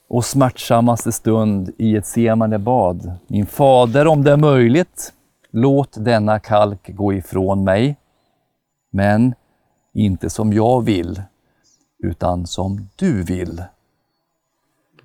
och 0.09 0.25
smärtsammaste 0.25 1.13
stund 1.13 1.71
i 1.79 1.97
ett 1.97 2.07
semande 2.07 2.59
bad. 2.59 3.13
Min 3.27 3.47
fader, 3.47 4.07
om 4.07 4.25
det 4.25 4.33
är 4.33 4.37
möjligt, 4.37 5.13
låt 5.51 6.05
denna 6.05 6.39
kalk 6.41 6.97
gå 6.97 7.13
ifrån 7.13 7.65
mig. 7.65 7.97
Men 8.91 9.35
inte 9.95 10.31
som 10.31 10.53
jag 10.53 10.85
vill, 10.85 11.23
utan 12.03 12.47
som 12.47 12.89
du 12.97 13.23
vill. 13.23 13.63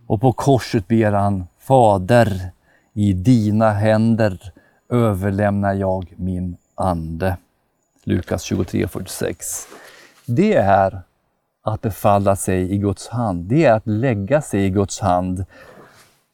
Och 0.08 0.22
på 0.22 0.34
korset 0.34 0.88
ber 0.88 1.12
han, 1.12 1.48
Fader, 1.60 2.51
i 2.93 3.13
dina 3.13 3.72
händer 3.72 4.53
överlämnar 4.89 5.74
jag 5.74 6.13
min 6.17 6.58
ande. 6.79 7.38
Lukas 8.03 8.51
23.46. 8.51 9.67
Det 10.25 10.53
är 10.53 11.01
att 11.62 11.81
befalla 11.81 12.36
sig 12.36 12.74
i 12.74 12.77
Guds 12.77 13.07
hand. 13.07 13.43
Det 13.43 13.65
är 13.65 13.74
att 13.74 13.88
lägga 13.88 14.41
sig 14.41 14.65
i 14.65 14.69
Guds 14.69 15.00
hand. 15.00 15.45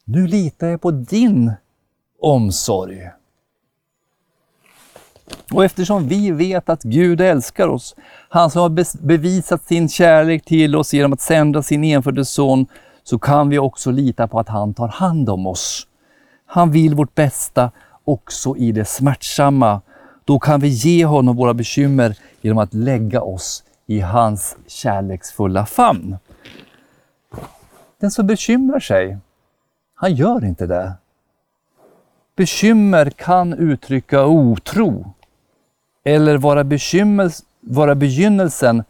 Nu 0.04 0.26
litar 0.26 0.66
jag 0.66 0.80
på 0.80 0.90
din 0.90 1.52
omsorg. 2.20 3.10
Och 5.52 5.64
eftersom 5.64 6.08
vi 6.08 6.30
vet 6.30 6.68
att 6.68 6.82
Gud 6.82 7.20
älskar 7.20 7.68
oss, 7.68 7.96
han 8.28 8.50
som 8.50 8.62
har 8.62 9.04
bevisat 9.06 9.64
sin 9.64 9.88
kärlek 9.88 10.44
till 10.44 10.76
oss 10.76 10.94
genom 10.94 11.12
att 11.12 11.20
sända 11.20 11.62
sin 11.62 11.84
enfödde 11.84 12.24
son, 12.24 12.66
så 13.04 13.18
kan 13.18 13.48
vi 13.48 13.58
också 13.58 13.90
lita 13.90 14.28
på 14.28 14.40
att 14.40 14.48
han 14.48 14.74
tar 14.74 14.88
hand 14.88 15.30
om 15.30 15.46
oss. 15.46 15.86
Han 16.46 16.70
vill 16.70 16.94
vårt 16.94 17.14
bästa 17.14 17.70
också 18.04 18.56
i 18.56 18.72
det 18.72 18.84
smärtsamma. 18.84 19.80
Då 20.26 20.38
kan 20.38 20.60
vi 20.60 20.68
ge 20.68 21.04
honom 21.04 21.36
våra 21.36 21.54
bekymmer 21.54 22.18
genom 22.40 22.58
att 22.58 22.74
lägga 22.74 23.22
oss 23.22 23.64
i 23.86 24.00
hans 24.00 24.56
kärleksfulla 24.66 25.66
famn. 25.66 26.16
Den 28.00 28.10
som 28.10 28.26
bekymrar 28.26 28.80
sig, 28.80 29.18
han 29.94 30.14
gör 30.14 30.44
inte 30.44 30.66
det. 30.66 30.92
Bekymmer 32.36 33.10
kan 33.10 33.54
uttrycka 33.54 34.26
otro 34.26 35.14
eller 36.04 36.38
vara, 36.38 36.64
bekymmer, 36.64 37.32
vara 37.60 37.94
begynnelsen 37.94 38.84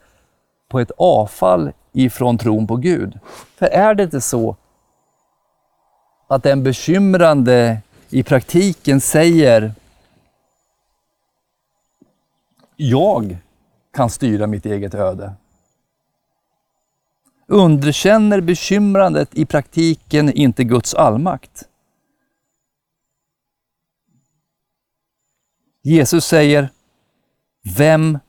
på 0.69 0.79
ett 0.79 0.91
avfall 0.97 1.71
ifrån 1.93 2.37
tron 2.37 2.67
på 2.67 2.75
Gud. 2.75 3.19
För 3.55 3.65
är 3.65 3.95
det 3.95 4.03
inte 4.03 4.21
så 4.21 4.55
att 6.27 6.43
den 6.43 6.63
bekymrande 6.63 7.77
i 8.09 8.23
praktiken 8.23 9.01
säger 9.01 9.73
jag 12.77 13.37
kan 13.93 14.09
styra 14.09 14.47
mitt 14.47 14.65
eget 14.65 14.93
öde. 14.93 15.33
Underkänner 17.47 18.41
bekymrandet 18.41 19.37
i 19.37 19.45
praktiken 19.45 20.31
inte 20.31 20.63
Guds 20.63 20.93
allmakt? 20.93 21.63
Jesus 25.81 26.25
säger, 26.25 26.69
vem 27.77 28.19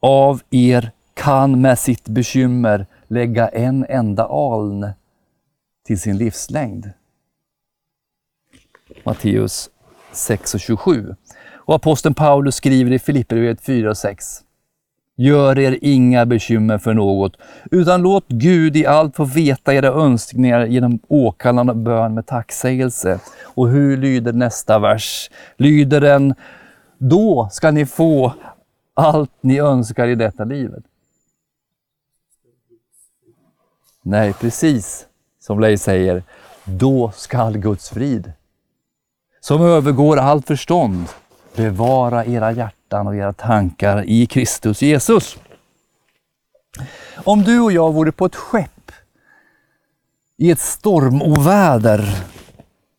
av 0.00 0.42
er 0.50 0.92
kan 1.14 1.60
med 1.60 1.78
sitt 1.78 2.08
bekymmer 2.08 2.86
lägga 3.06 3.48
en 3.48 3.86
enda 3.88 4.26
aln 4.26 4.90
till 5.84 6.00
sin 6.00 6.18
livslängd? 6.18 6.90
Matteus 9.04 9.70
6 10.12 10.54
och 10.54 10.60
27. 10.60 11.16
Och 11.68 11.74
aposteln 11.74 12.14
Paulus 12.14 12.54
skriver 12.54 12.92
i 12.92 12.98
Filipperbrevet 12.98 13.60
4 13.60 13.90
och 13.90 13.96
6. 13.96 14.26
Gör 15.16 15.58
er 15.58 15.78
inga 15.82 16.26
bekymmer 16.26 16.78
för 16.78 16.94
något, 16.94 17.36
utan 17.70 18.02
låt 18.02 18.28
Gud 18.28 18.76
i 18.76 18.86
allt 18.86 19.16
få 19.16 19.24
veta 19.24 19.74
era 19.74 19.88
önskningar 19.88 20.66
genom 20.66 20.98
åkallan 21.08 21.68
och 21.68 21.76
bön 21.76 22.14
med 22.14 22.26
tacksägelse. 22.26 23.20
Och 23.42 23.68
hur 23.68 23.96
lyder 23.96 24.32
nästa 24.32 24.78
vers? 24.78 25.30
Lyder 25.56 26.00
den, 26.00 26.34
då 26.98 27.48
ska 27.52 27.70
ni 27.70 27.86
få 27.86 28.34
allt 28.94 29.32
ni 29.40 29.58
önskar 29.58 30.08
i 30.08 30.14
detta 30.14 30.44
livet. 30.44 30.84
Nej, 34.02 34.32
precis 34.32 35.06
som 35.40 35.60
Leif 35.60 35.80
säger, 35.80 36.22
då 36.64 37.12
skall 37.14 37.58
Guds 37.58 37.90
frid, 37.90 38.32
som 39.40 39.62
övergår 39.62 40.16
allt 40.16 40.46
förstånd, 40.46 41.06
bevara 41.58 42.24
era 42.24 42.52
hjärtan 42.52 43.06
och 43.06 43.16
era 43.16 43.32
tankar 43.32 44.04
i 44.06 44.26
Kristus 44.26 44.82
Jesus. 44.82 45.38
Om 47.16 47.42
du 47.42 47.60
och 47.60 47.72
jag 47.72 47.92
vore 47.92 48.12
på 48.12 48.26
ett 48.26 48.36
skepp 48.36 48.92
i 50.36 50.50
ett 50.50 50.60
stormoväder, 50.60 52.08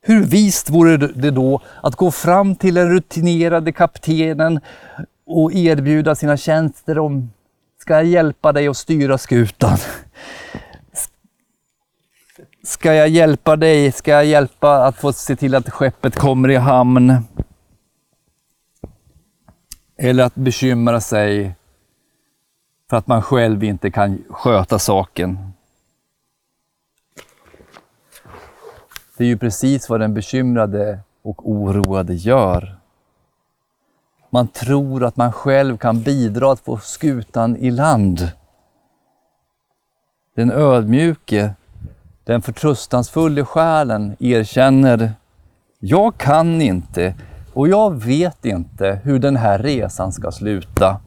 hur 0.01 0.23
vist 0.23 0.69
vore 0.69 0.97
det 0.97 1.31
då 1.31 1.61
att 1.83 1.95
gå 1.95 2.11
fram 2.11 2.55
till 2.55 2.73
den 2.73 2.89
rutinerade 2.89 3.71
kaptenen 3.71 4.59
och 5.25 5.53
erbjuda 5.53 6.15
sina 6.15 6.37
tjänster 6.37 6.99
om 6.99 7.29
Ska 7.81 7.93
jag 7.93 8.05
hjälpa 8.05 8.51
dig 8.51 8.67
att 8.67 8.77
styra 8.77 9.17
skutan? 9.17 9.77
Ska 12.63 12.93
jag 12.93 13.09
hjälpa 13.09 13.55
dig? 13.55 13.91
Ska 13.91 14.11
jag 14.11 14.25
hjälpa 14.25 14.85
att 14.85 14.95
få 14.95 15.13
se 15.13 15.35
till 15.35 15.55
att 15.55 15.69
skeppet 15.69 16.15
kommer 16.15 16.49
i 16.49 16.55
hamn? 16.55 17.15
Eller 20.01 20.23
att 20.23 20.35
bekymra 20.35 21.01
sig 21.01 21.55
för 22.89 22.97
att 22.97 23.07
man 23.07 23.21
själv 23.21 23.63
inte 23.63 23.91
kan 23.91 24.23
sköta 24.29 24.79
saken. 24.79 25.53
Det 29.17 29.23
är 29.23 29.27
ju 29.27 29.37
precis 29.37 29.89
vad 29.89 29.99
den 29.99 30.13
bekymrade 30.13 30.99
och 31.21 31.49
oroade 31.49 32.13
gör. 32.13 32.77
Man 34.29 34.47
tror 34.47 35.03
att 35.03 35.17
man 35.17 35.33
själv 35.33 35.77
kan 35.77 36.01
bidra 36.01 36.51
att 36.51 36.59
få 36.59 36.77
skutan 36.77 37.57
i 37.57 37.71
land. 37.71 38.31
Den 40.35 40.51
ödmjuke, 40.51 41.53
den 42.23 42.41
förtröstansfulla 42.41 43.45
själen 43.45 44.15
erkänner, 44.19 45.13
jag 45.79 46.17
kan 46.17 46.61
inte 46.61 47.15
och 47.53 47.67
jag 47.67 48.03
vet 48.03 48.45
inte 48.45 48.99
hur 49.03 49.19
den 49.19 49.35
här 49.35 49.59
resan 49.59 50.11
ska 50.11 50.31
sluta. 50.31 50.99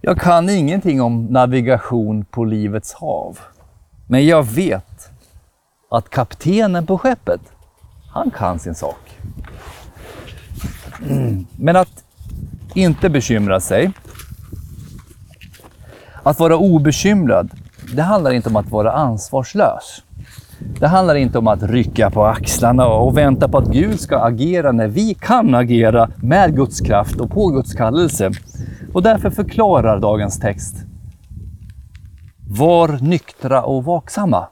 Jag 0.00 0.20
kan 0.20 0.50
ingenting 0.50 1.02
om 1.02 1.26
navigation 1.26 2.24
på 2.24 2.44
livets 2.44 2.94
hav. 2.94 3.38
Men 4.06 4.26
jag 4.26 4.42
vet 4.42 5.10
att 5.90 6.10
kaptenen 6.10 6.86
på 6.86 6.98
skeppet, 6.98 7.40
han 8.10 8.30
kan 8.30 8.58
sin 8.58 8.74
sak. 8.74 9.18
Mm. 11.10 11.46
Men 11.56 11.76
att 11.76 12.04
inte 12.74 13.10
bekymra 13.10 13.60
sig. 13.60 13.92
Att 16.22 16.40
vara 16.40 16.56
obekymrad, 16.56 17.50
det 17.94 18.02
handlar 18.02 18.30
inte 18.30 18.48
om 18.48 18.56
att 18.56 18.70
vara 18.70 18.92
ansvarslös. 18.92 20.02
Det 20.80 20.86
handlar 20.86 21.14
inte 21.14 21.38
om 21.38 21.46
att 21.46 21.62
rycka 21.62 22.10
på 22.10 22.24
axlarna 22.24 22.86
och 22.86 23.18
vänta 23.18 23.48
på 23.48 23.58
att 23.58 23.72
Gud 23.72 24.00
ska 24.00 24.18
agera 24.18 24.72
när 24.72 24.88
vi 24.88 25.14
kan 25.14 25.54
agera 25.54 26.10
med 26.16 26.56
Guds 26.56 26.80
kraft 26.80 27.20
och 27.20 27.30
på 27.30 27.46
Guds 27.48 27.74
kallelse. 27.74 28.30
Och 28.92 29.02
därför 29.02 29.30
förklarar 29.30 30.00
dagens 30.00 30.38
text. 30.38 30.76
Var 32.48 32.98
nyktra 33.02 33.62
och 33.62 33.84
vaksamma. 33.84 34.46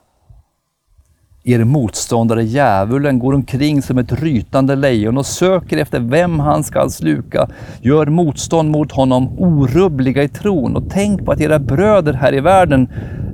Er 1.45 1.65
motståndare 1.65 2.45
djävulen 2.45 3.19
går 3.19 3.35
omkring 3.35 3.83
som 3.83 3.99
ett 3.99 4.13
rytande 4.13 4.77
lejon 4.77 5.19
och 5.19 5.27
söker 5.27 5.79
efter 5.79 6.01
vem 6.01 6.41
han 6.41 6.65
skall 6.65 6.91
sluka. 6.91 7.49
Gör 7.81 8.07
motstånd 8.07 8.71
mot 8.71 8.93
honom 8.93 9.39
orubbliga 9.39 10.23
i 10.23 10.29
tron 10.29 10.77
och 10.77 10.91
tänk 10.91 11.25
på 11.25 11.33
att 11.33 11.41
era 11.41 11.59
bröder 11.59 12.13
här 12.13 12.35
i 12.35 12.41
världen 12.41 12.89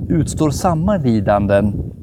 utstår 0.09 0.49
samma 0.49 0.97
lidanden. 0.97 1.93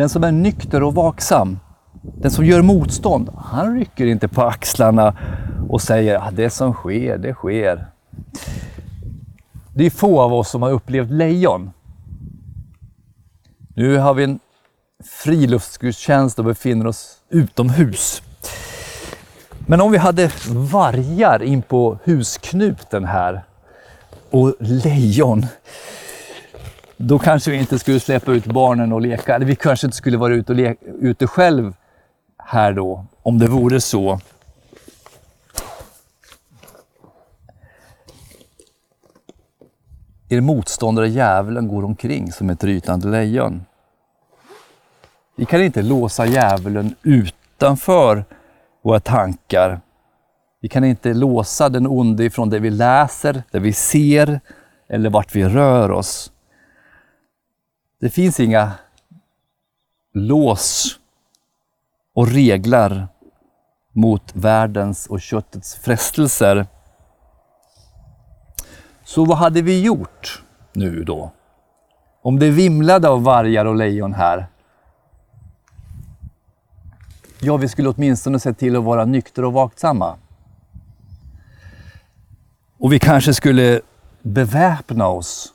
Den 0.00 0.08
som 0.08 0.24
är 0.24 0.32
nykter 0.32 0.82
och 0.82 0.94
vaksam, 0.94 1.58
den 2.02 2.30
som 2.30 2.44
gör 2.44 2.62
motstånd, 2.62 3.30
han 3.36 3.78
rycker 3.78 4.06
inte 4.06 4.28
på 4.28 4.42
axlarna 4.42 5.16
och 5.68 5.82
säger 5.82 6.18
att 6.18 6.36
det 6.36 6.50
som 6.50 6.72
sker, 6.72 7.18
det 7.18 7.34
sker. 7.34 7.86
Det 9.74 9.86
är 9.86 9.90
få 9.90 10.20
av 10.20 10.34
oss 10.34 10.50
som 10.50 10.62
har 10.62 10.70
upplevt 10.70 11.10
lejon. 11.10 11.70
Nu 13.74 13.96
har 13.96 14.14
vi 14.14 14.24
en 14.24 14.40
friluftsgudstjänst 15.04 16.38
och 16.38 16.44
befinner 16.44 16.86
oss 16.86 17.16
utomhus. 17.28 18.22
Men 19.66 19.80
om 19.80 19.92
vi 19.92 19.98
hade 19.98 20.30
vargar 20.48 21.42
in 21.42 21.62
på 21.62 21.98
husknuten 22.04 23.04
här 23.04 23.44
och 24.30 24.54
lejon, 24.58 25.46
då 27.02 27.18
kanske 27.18 27.50
vi 27.50 27.56
inte 27.56 27.78
skulle 27.78 28.00
släppa 28.00 28.32
ut 28.32 28.46
barnen 28.46 28.92
och 28.92 29.00
leka. 29.00 29.34
Eller 29.34 29.46
vi 29.46 29.56
kanske 29.56 29.86
inte 29.86 29.96
skulle 29.96 30.16
vara 30.16 30.34
ute, 30.34 30.52
och 30.52 30.56
leka, 30.56 30.86
ute 31.00 31.26
själv 31.26 31.74
här 32.38 32.72
då, 32.72 33.04
om 33.22 33.38
det 33.38 33.46
vore 33.46 33.80
så. 33.80 34.20
Er 40.28 40.40
motståndare 40.40 41.08
djävulen 41.08 41.68
går 41.68 41.84
omkring 41.84 42.32
som 42.32 42.50
ett 42.50 42.64
rytande 42.64 43.08
lejon. 43.08 43.64
Vi 45.36 45.44
kan 45.44 45.62
inte 45.62 45.82
låsa 45.82 46.26
djävulen 46.26 46.94
utanför 47.02 48.24
våra 48.82 49.00
tankar. 49.00 49.80
Vi 50.60 50.68
kan 50.68 50.84
inte 50.84 51.14
låsa 51.14 51.68
den 51.68 51.86
onde 51.86 52.24
ifrån 52.24 52.50
det 52.50 52.58
vi 52.58 52.70
läser, 52.70 53.42
det 53.50 53.58
vi 53.58 53.72
ser 53.72 54.40
eller 54.88 55.10
vart 55.10 55.34
vi 55.34 55.44
rör 55.44 55.90
oss. 55.90 56.32
Det 58.00 58.10
finns 58.10 58.40
inga 58.40 58.72
lås 60.12 60.98
och 62.14 62.28
regler 62.28 63.08
mot 63.92 64.36
världens 64.36 65.06
och 65.06 65.20
köttets 65.20 65.74
frestelser. 65.74 66.66
Så 69.04 69.24
vad 69.24 69.38
hade 69.38 69.62
vi 69.62 69.82
gjort 69.82 70.42
nu 70.72 71.04
då? 71.04 71.32
Om 72.22 72.38
det 72.38 72.50
vimlade 72.50 73.08
av 73.08 73.22
vargar 73.22 73.64
och 73.64 73.76
lejon 73.76 74.14
här. 74.14 74.46
Ja, 77.40 77.56
vi 77.56 77.68
skulle 77.68 77.88
åtminstone 77.88 78.40
se 78.40 78.52
till 78.52 78.76
att 78.76 78.84
vara 78.84 79.04
nyktra 79.04 79.46
och 79.46 79.52
vaksamma. 79.52 80.16
Och 82.78 82.92
vi 82.92 82.98
kanske 82.98 83.34
skulle 83.34 83.80
beväpna 84.22 85.08
oss 85.08 85.54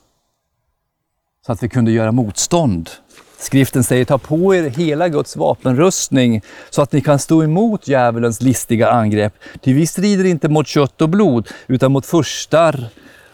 så 1.46 1.52
att 1.52 1.62
vi 1.62 1.68
kunde 1.68 1.90
göra 1.90 2.12
motstånd. 2.12 2.90
Skriften 3.38 3.84
säger 3.84 4.04
ta 4.04 4.18
på 4.18 4.54
er 4.54 4.70
hela 4.70 5.08
Guds 5.08 5.36
vapenrustning 5.36 6.42
så 6.70 6.82
att 6.82 6.92
ni 6.92 7.00
kan 7.00 7.18
stå 7.18 7.42
emot 7.42 7.88
djävulens 7.88 8.42
listiga 8.42 8.90
angrepp. 8.90 9.32
Ty 9.60 9.72
vi 9.72 9.86
strider 9.86 10.24
inte 10.24 10.48
mot 10.48 10.66
kött 10.66 11.02
och 11.02 11.08
blod 11.08 11.48
utan 11.66 11.92
mot 11.92 12.06
furstar 12.06 12.88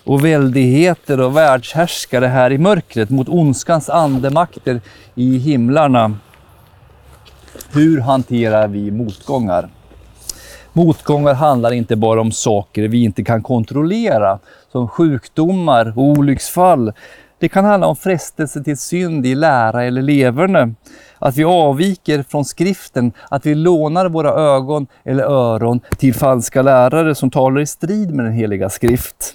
och 0.04 0.24
väldigheter 0.24 1.20
och 1.20 1.36
världshärskare 1.36 2.26
här 2.26 2.52
i 2.52 2.58
mörkret, 2.58 3.10
mot 3.10 3.28
ondskans 3.28 3.88
andemakter 3.88 4.80
i 5.14 5.38
himlarna. 5.38 6.16
Hur 7.72 8.00
hanterar 8.00 8.68
vi 8.68 8.90
motgångar? 8.90 9.68
Motgångar 10.72 11.34
handlar 11.34 11.72
inte 11.72 11.96
bara 11.96 12.20
om 12.20 12.32
saker 12.32 12.88
vi 12.88 13.04
inte 13.04 13.24
kan 13.24 13.42
kontrollera, 13.42 14.38
som 14.72 14.88
sjukdomar 14.88 15.98
och 15.98 16.04
olycksfall. 16.04 16.92
Det 17.42 17.48
kan 17.48 17.64
handla 17.64 17.86
om 17.86 17.96
frestelse 17.96 18.64
till 18.64 18.76
synd 18.76 19.26
i 19.26 19.34
lära 19.34 19.84
eller 19.84 20.02
leverne. 20.02 20.74
Att 21.18 21.36
vi 21.36 21.44
avviker 21.44 22.22
från 22.22 22.44
skriften, 22.44 23.12
att 23.30 23.46
vi 23.46 23.54
lånar 23.54 24.08
våra 24.08 24.30
ögon 24.30 24.86
eller 25.04 25.24
öron 25.24 25.80
till 25.98 26.14
falska 26.14 26.62
lärare 26.62 27.14
som 27.14 27.30
talar 27.30 27.60
i 27.60 27.66
strid 27.66 28.14
med 28.14 28.24
den 28.24 28.34
heliga 28.34 28.70
skrift. 28.70 29.34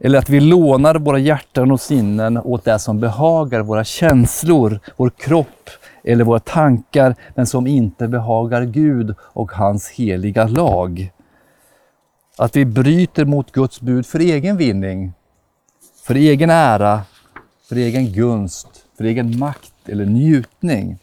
Eller 0.00 0.18
att 0.18 0.28
vi 0.28 0.40
lånar 0.40 0.94
våra 0.94 1.18
hjärtan 1.18 1.70
och 1.70 1.80
sinnen 1.80 2.38
åt 2.38 2.64
det 2.64 2.78
som 2.78 3.00
behagar 3.00 3.60
våra 3.60 3.84
känslor, 3.84 4.80
vår 4.96 5.10
kropp 5.10 5.70
eller 6.04 6.24
våra 6.24 6.40
tankar, 6.40 7.14
men 7.34 7.46
som 7.46 7.66
inte 7.66 8.08
behagar 8.08 8.62
Gud 8.62 9.14
och 9.20 9.52
hans 9.52 9.88
heliga 9.88 10.46
lag. 10.46 11.10
Att 12.38 12.56
vi 12.56 12.64
bryter 12.64 13.24
mot 13.24 13.52
Guds 13.52 13.80
bud 13.80 14.06
för 14.06 14.18
egen 14.18 14.56
vinning, 14.56 15.12
för 16.10 16.14
egen 16.14 16.50
ära, 16.50 17.02
för 17.68 17.76
egen 17.76 18.12
gunst, 18.12 18.68
för 18.96 19.04
egen 19.04 19.38
makt 19.38 19.88
eller 19.88 20.06
njutning. 20.06 20.98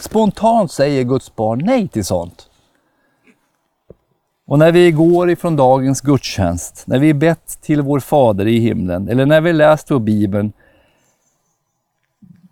Spontant 0.00 0.72
säger 0.72 1.04
Guds 1.04 1.36
barn 1.36 1.62
nej 1.64 1.88
till 1.88 2.04
sånt. 2.04 2.50
Och 4.46 4.58
när 4.58 4.72
vi 4.72 4.90
går 4.90 5.30
ifrån 5.30 5.56
dagens 5.56 6.00
gudstjänst, 6.00 6.86
när 6.86 6.98
vi 6.98 7.14
bett 7.14 7.58
till 7.62 7.82
vår 7.82 8.00
Fader 8.00 8.46
i 8.46 8.58
himlen 8.58 9.08
eller 9.08 9.26
när 9.26 9.40
vi 9.40 9.52
läst 9.52 9.90
vår 9.90 10.00
Bibeln, 10.00 10.52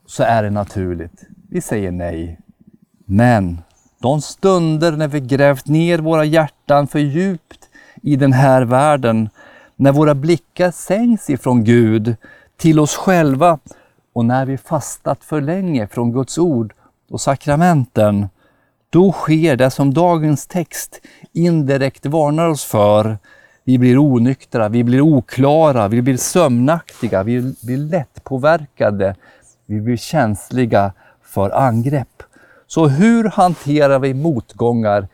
så 0.07 0.23
är 0.23 0.43
det 0.43 0.51
naturligt. 0.51 1.23
Vi 1.49 1.61
säger 1.61 1.91
nej. 1.91 2.39
Men 3.05 3.59
de 3.99 4.23
stunder 4.23 4.93
när 4.93 5.09
vi 5.09 5.21
grävt 5.21 5.67
ner 5.67 5.99
våra 5.99 6.25
hjärtan 6.25 6.87
för 6.87 6.99
djupt 6.99 7.69
i 8.03 8.17
den 8.17 8.33
här 8.33 8.63
världen, 8.63 9.29
när 9.83 9.93
våra 9.93 10.15
blickar 10.15 10.71
sänks 10.71 11.31
ifrån 11.31 11.65
Gud 11.65 12.17
till 12.57 12.81
oss 12.81 12.97
själva 12.97 13.59
och 14.13 14.25
när 14.25 14.47
vi 14.47 14.59
fastat 14.59 15.25
för 15.25 15.41
länge 15.41 15.87
från 15.87 16.13
Guds 16.13 16.39
ord 16.39 16.73
och 17.11 17.21
sakramenten, 17.21 18.29
då 18.91 19.13
sker 19.13 19.57
det 19.57 19.71
som 19.71 19.95
dagens 19.95 20.47
text 20.47 21.01
indirekt 21.33 22.07
varnar 22.07 22.49
oss 22.49 22.65
för. 22.65 23.19
Vi 23.65 23.79
blir 23.79 23.99
onyktra, 23.99 24.69
vi 24.69 24.85
blir 24.85 25.01
oklara, 25.01 25.89
vi 25.89 26.03
blir 26.03 26.17
sömnaktiga, 26.17 27.23
vi 27.23 27.55
blir 27.63 27.77
lättpåverkade, 27.77 29.17
vi 29.67 29.81
blir 29.81 29.97
känsliga 29.97 30.93
för 31.23 31.51
angrepp. 31.51 32.23
Så 32.67 32.89
hur 32.89 33.25
hanterar 33.25 33.99
vi 33.99 34.15
motgångar 34.15 35.09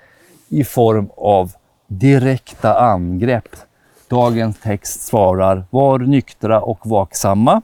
i 0.48 0.64
form 0.64 1.10
av 1.16 1.52
direkta 1.86 2.78
angrepp? 2.80 3.67
Dagens 4.08 4.58
text 4.60 5.02
svarar, 5.02 5.64
var 5.70 5.98
nyktra 5.98 6.60
och 6.60 6.86
vaksamma. 6.86 7.62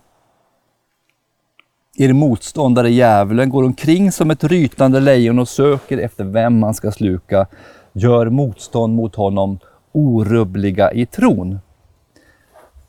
Er 1.96 2.12
motståndare 2.12 2.90
djävulen 2.90 3.50
går 3.50 3.64
omkring 3.64 4.12
som 4.12 4.30
ett 4.30 4.44
rytande 4.44 5.00
lejon 5.00 5.38
och 5.38 5.48
söker 5.48 5.98
efter 5.98 6.24
vem 6.24 6.58
man 6.58 6.74
ska 6.74 6.92
sluka. 6.92 7.46
Gör 7.92 8.30
motstånd 8.30 8.96
mot 8.96 9.14
honom 9.14 9.58
orubbliga 9.92 10.92
i 10.92 11.06
tron. 11.06 11.58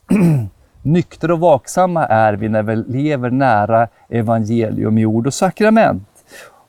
Nyktra 0.81 1.33
och 1.33 1.39
vaksamma 1.39 2.05
är 2.05 2.33
vi 2.33 2.49
när 2.49 2.63
vi 2.63 2.75
lever 2.75 3.29
nära 3.29 3.87
evangelium 4.09 4.97
i 4.97 5.05
ord 5.05 5.27
och 5.27 5.33
sakrament. 5.33 6.07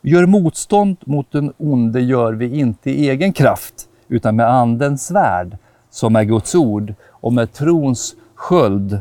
Gör 0.03 0.27
motstånd 0.27 0.96
mot 1.07 1.33
den 1.33 1.53
onde 1.57 2.01
gör 2.01 2.33
vi 2.33 2.59
inte 2.59 2.90
i 2.90 3.09
egen 3.09 3.33
kraft, 3.33 3.75
utan 4.09 4.37
med 4.37 4.51
Andens 4.51 5.07
svärd, 5.07 5.59
som 5.96 6.16
är 6.16 6.24
Guds 6.24 6.54
ord, 6.54 6.94
och 7.11 7.32
med 7.32 7.52
trons 7.52 8.14
sköld, 8.35 9.00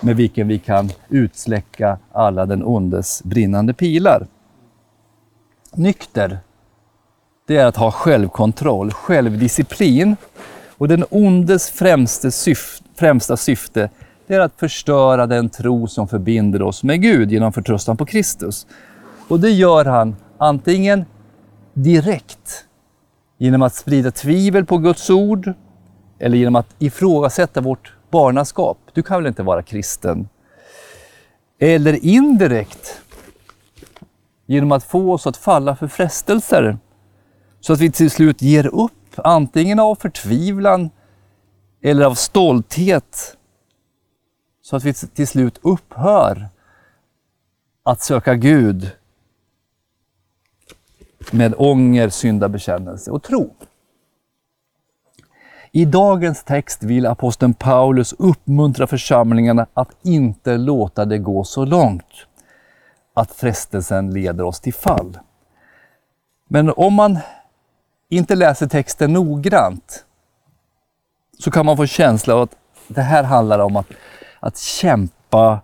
med 0.00 0.16
vilken 0.16 0.48
vi 0.48 0.58
kan 0.58 0.90
utsläcka 1.08 1.98
alla 2.12 2.46
den 2.46 2.64
ondes 2.64 3.22
brinnande 3.22 3.74
pilar. 3.74 4.26
Nykter, 5.72 6.38
det 7.46 7.56
är 7.56 7.66
att 7.66 7.76
ha 7.76 7.90
självkontroll, 7.90 8.92
självdisciplin. 8.92 10.16
Och 10.78 10.88
den 10.88 11.04
ondes 11.10 11.70
främsta 11.70 12.30
syfte, 12.30 12.84
främsta 12.94 13.36
syfte 13.36 13.90
det 14.26 14.34
är 14.34 14.40
att 14.40 14.60
förstöra 14.60 15.26
den 15.26 15.48
tro 15.48 15.86
som 15.86 16.08
förbinder 16.08 16.62
oss 16.62 16.82
med 16.82 17.02
Gud 17.02 17.32
genom 17.32 17.52
förtröstan 17.52 17.96
på 17.96 18.06
Kristus. 18.06 18.66
Och 19.28 19.40
det 19.40 19.50
gör 19.50 19.84
han 19.84 20.16
antingen 20.38 21.04
direkt 21.72 22.64
genom 23.38 23.62
att 23.62 23.74
sprida 23.74 24.10
tvivel 24.10 24.66
på 24.66 24.78
Guds 24.78 25.10
ord 25.10 25.54
eller 26.18 26.36
genom 26.36 26.56
att 26.56 26.74
ifrågasätta 26.78 27.60
vårt 27.60 27.92
barnaskap. 28.10 28.78
Du 28.92 29.02
kan 29.02 29.22
väl 29.22 29.26
inte 29.26 29.42
vara 29.42 29.62
kristen? 29.62 30.28
Eller 31.58 32.04
indirekt 32.04 33.00
genom 34.46 34.72
att 34.72 34.84
få 34.84 35.12
oss 35.12 35.26
att 35.26 35.36
falla 35.36 35.76
för 35.76 35.88
frestelser 35.88 36.78
så 37.60 37.72
att 37.72 37.80
vi 37.80 37.92
till 37.92 38.10
slut 38.10 38.42
ger 38.42 38.66
upp, 38.66 38.92
antingen 39.16 39.78
av 39.78 39.94
förtvivlan 39.94 40.90
eller 41.82 42.04
av 42.04 42.14
stolthet. 42.14 43.36
Så 44.62 44.76
att 44.76 44.84
vi 44.84 44.94
till 44.94 45.28
slut 45.28 45.58
upphör 45.62 46.48
att 47.82 48.02
söka 48.02 48.34
Gud 48.34 48.90
med 51.30 51.54
ånger, 51.58 52.08
syndabekännelse 52.08 53.10
och 53.10 53.22
tro. 53.22 53.54
I 55.76 55.84
dagens 55.84 56.42
text 56.42 56.82
vill 56.82 57.06
aposteln 57.06 57.54
Paulus 57.54 58.12
uppmuntra 58.18 58.86
församlingarna 58.86 59.66
att 59.74 59.88
inte 60.02 60.56
låta 60.56 61.04
det 61.04 61.18
gå 61.18 61.44
så 61.44 61.64
långt 61.64 62.26
att 63.14 63.30
frestelsen 63.30 64.12
leder 64.12 64.44
oss 64.44 64.60
till 64.60 64.74
fall. 64.74 65.18
Men 66.48 66.72
om 66.76 66.94
man 66.94 67.18
inte 68.08 68.34
läser 68.34 68.66
texten 68.66 69.12
noggrant 69.12 70.04
så 71.38 71.50
kan 71.50 71.66
man 71.66 71.76
få 71.76 71.86
känsla 71.86 72.34
av 72.34 72.42
att 72.42 72.56
det 72.88 73.02
här 73.02 73.22
handlar 73.22 73.58
om 73.58 73.76
att, 73.76 73.86
att 74.40 74.58
kämpa 74.58 75.60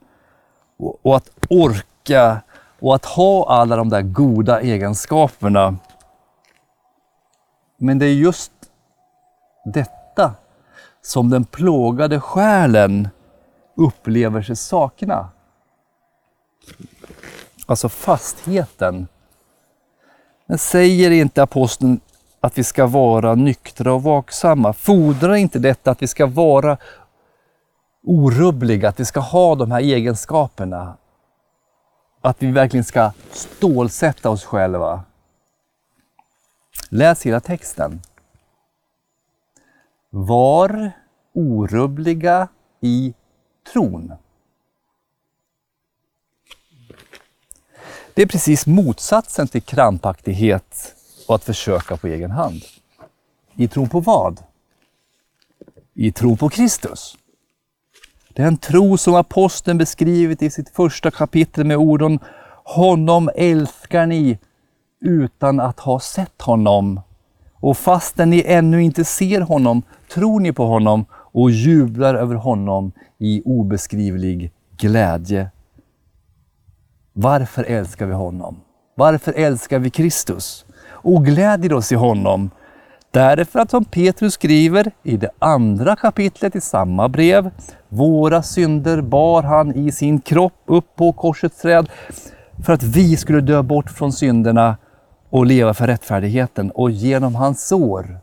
och, 0.79 0.99
och 1.03 1.17
att 1.17 1.31
orka 1.51 2.41
och 2.81 2.95
att 2.95 3.05
ha 3.05 3.49
alla 3.49 3.77
de 3.77 3.89
där 3.89 4.03
goda 4.03 4.61
egenskaperna. 4.61 5.77
Men 7.79 7.99
det 7.99 8.07
är 8.07 8.15
just 8.15 8.53
detta 9.65 10.00
som 11.03 11.31
den 11.31 11.45
plågade 11.45 12.21
själen 12.21 13.09
upplever 13.77 14.43
sig 14.43 14.57
sakna. 14.57 15.29
Alltså 17.67 17.89
fastheten. 17.89 19.09
Men 20.47 20.59
säger 20.59 21.11
inte 21.11 21.43
aposteln 21.43 22.01
att 22.41 22.59
vi 22.59 22.65
ska 22.65 22.87
vara 22.87 23.35
nyktra 23.35 23.93
och 23.93 24.03
vaksamma? 24.03 24.73
Fordrar 24.73 25.35
inte 25.35 25.59
detta 25.59 25.91
att 25.91 26.03
vi 26.03 26.07
ska 26.07 26.27
vara 26.27 26.77
orubbliga, 28.03 28.89
att 28.89 29.01
vi 29.01 29.05
ska 29.05 29.21
ha 29.21 29.55
de 29.55 29.71
här 29.71 29.81
egenskaperna? 29.81 30.97
Att 32.21 32.43
vi 32.43 32.51
verkligen 32.51 32.85
ska 32.85 33.13
stålsätta 33.33 34.31
oss 34.31 34.45
själva? 34.45 35.05
Läs 36.89 37.27
hela 37.27 37.41
texten. 37.41 38.01
Var 40.11 40.93
orubbliga 41.33 42.49
i 42.81 43.15
tron. 43.73 44.13
Det 48.15 48.23
är 48.23 48.27
precis 48.27 48.67
motsatsen 48.67 49.49
till 49.49 49.63
krampaktighet 49.63 50.95
och 51.29 51.35
att 51.35 51.45
försöka 51.45 51.97
på 51.97 52.07
egen 52.07 52.31
hand. 52.31 52.63
I 53.55 53.69
tron 53.69 53.89
på 53.89 54.01
vad? 54.01 54.43
I 55.95 56.13
tron 56.13 56.37
på 56.37 56.49
Kristus. 56.49 57.17
Den 58.29 58.57
tro 58.57 58.97
som 58.97 59.15
aposteln 59.15 59.79
beskrivit 59.79 60.43
i 60.43 60.51
sitt 60.51 60.69
första 60.69 61.11
kapitel 61.11 61.67
med 61.67 61.77
orden 61.77 62.19
Honom 62.65 63.31
älskar 63.35 64.07
ni 64.07 64.39
utan 65.01 65.61
att 65.61 65.81
ha 65.81 66.01
sett 66.01 66.43
honom. 66.43 67.01
Och 67.61 67.77
fastän 67.77 68.31
ni 68.31 68.43
ännu 68.47 68.83
inte 68.83 69.05
ser 69.05 69.41
honom 69.41 69.83
tror 70.15 70.41
ni 70.41 70.53
på 70.53 70.67
honom 70.67 71.05
och 71.13 71.51
jublar 71.51 72.15
över 72.15 72.35
honom 72.35 72.93
i 73.19 73.43
obeskrivlig 73.45 74.53
glädje. 74.77 75.51
Varför 77.13 77.65
älskar 77.65 78.07
vi 78.07 78.13
honom? 78.13 78.61
Varför 78.95 79.33
älskar 79.33 79.79
vi 79.79 79.91
Kristus 79.91 80.65
och 80.87 81.25
glädjer 81.25 81.73
oss 81.73 81.93
i 81.93 81.95
honom? 81.95 82.51
Därför 83.11 83.59
att 83.59 83.71
som 83.71 83.85
Petrus 83.85 84.35
skriver 84.35 84.93
i 85.03 85.17
det 85.17 85.31
andra 85.39 85.97
kapitlet 85.97 86.57
i 86.57 86.61
samma 86.61 87.09
brev, 87.09 87.51
våra 87.89 88.43
synder 88.43 89.01
bar 89.01 89.43
han 89.43 89.75
i 89.75 89.93
sin 89.93 90.21
kropp 90.21 90.63
upp 90.67 90.97
på 90.97 91.13
korsets 91.13 91.61
träd 91.63 91.89
för 92.65 92.73
att 92.73 92.83
vi 92.83 93.17
skulle 93.17 93.41
dö 93.41 93.63
bort 93.63 93.91
från 93.91 94.13
synderna 94.13 94.77
och 95.31 95.47
leva 95.47 95.75
för 95.75 95.87
rättfärdigheten. 95.87 96.71
Och 96.71 96.91
genom 96.91 97.35
hans 97.35 97.67
sår 97.67 98.19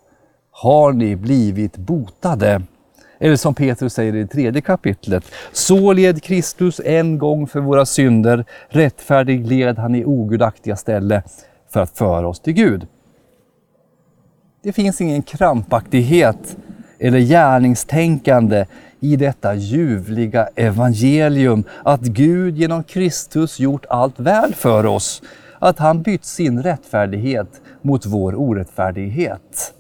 har 0.51 0.93
ni 0.93 1.15
blivit 1.15 1.77
botade. 1.77 2.61
Eller 3.19 3.35
som 3.35 3.55
Petrus 3.55 3.93
säger 3.93 4.15
i 4.15 4.21
det 4.21 4.27
tredje 4.27 4.61
kapitlet. 4.61 5.23
Så 5.51 5.93
led 5.93 6.23
Kristus 6.23 6.81
en 6.85 7.17
gång 7.17 7.47
för 7.47 7.59
våra 7.59 7.85
synder, 7.85 8.45
rättfärdig 8.69 9.47
led 9.47 9.77
han 9.77 9.95
i 9.95 10.05
ogudaktiga 10.05 10.75
ställe 10.75 11.23
för 11.69 11.79
att 11.79 11.97
föra 11.97 12.27
oss 12.27 12.39
till 12.39 12.53
Gud. 12.53 12.87
Det 14.63 14.73
finns 14.73 15.01
ingen 15.01 15.21
krampaktighet 15.21 16.57
eller 16.99 17.19
gärningstänkande 17.19 18.65
i 18.99 19.15
detta 19.15 19.55
ljuvliga 19.55 20.47
evangelium 20.55 21.63
att 21.83 22.01
Gud 22.01 22.57
genom 22.57 22.83
Kristus 22.83 23.59
gjort 23.59 23.85
allt 23.89 24.19
väl 24.19 24.53
för 24.53 24.85
oss, 24.85 25.21
att 25.59 25.79
han 25.79 26.01
bytt 26.01 26.25
sin 26.25 26.63
rättfärdighet 26.63 27.61
mot 27.81 28.05
vår 28.05 28.35
orättfärdighet. 28.35 29.73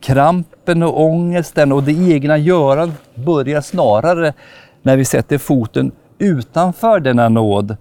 Krampen 0.00 0.82
och 0.82 1.00
ångesten 1.00 1.72
och 1.72 1.82
det 1.82 1.92
egna 1.92 2.38
görandet 2.38 3.14
börjar 3.14 3.60
snarare 3.60 4.32
när 4.82 4.96
vi 4.96 5.04
sätter 5.04 5.38
foten 5.38 5.92
utanför 6.18 7.00
denna 7.00 7.28
nåd, 7.28 7.76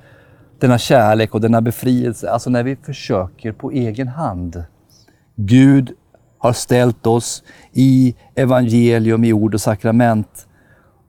denna 0.59 0.77
kärlek 0.77 1.33
och 1.33 1.41
denna 1.41 1.61
befrielse, 1.61 2.29
alltså 2.29 2.49
när 2.49 2.63
vi 2.63 2.75
försöker 2.75 3.51
på 3.51 3.71
egen 3.71 4.07
hand. 4.07 4.63
Gud 5.35 5.91
har 6.37 6.53
ställt 6.53 7.07
oss 7.07 7.43
i 7.71 8.15
evangelium, 8.35 9.23
i 9.23 9.33
ord 9.33 9.53
och 9.53 9.61
sakrament. 9.61 10.47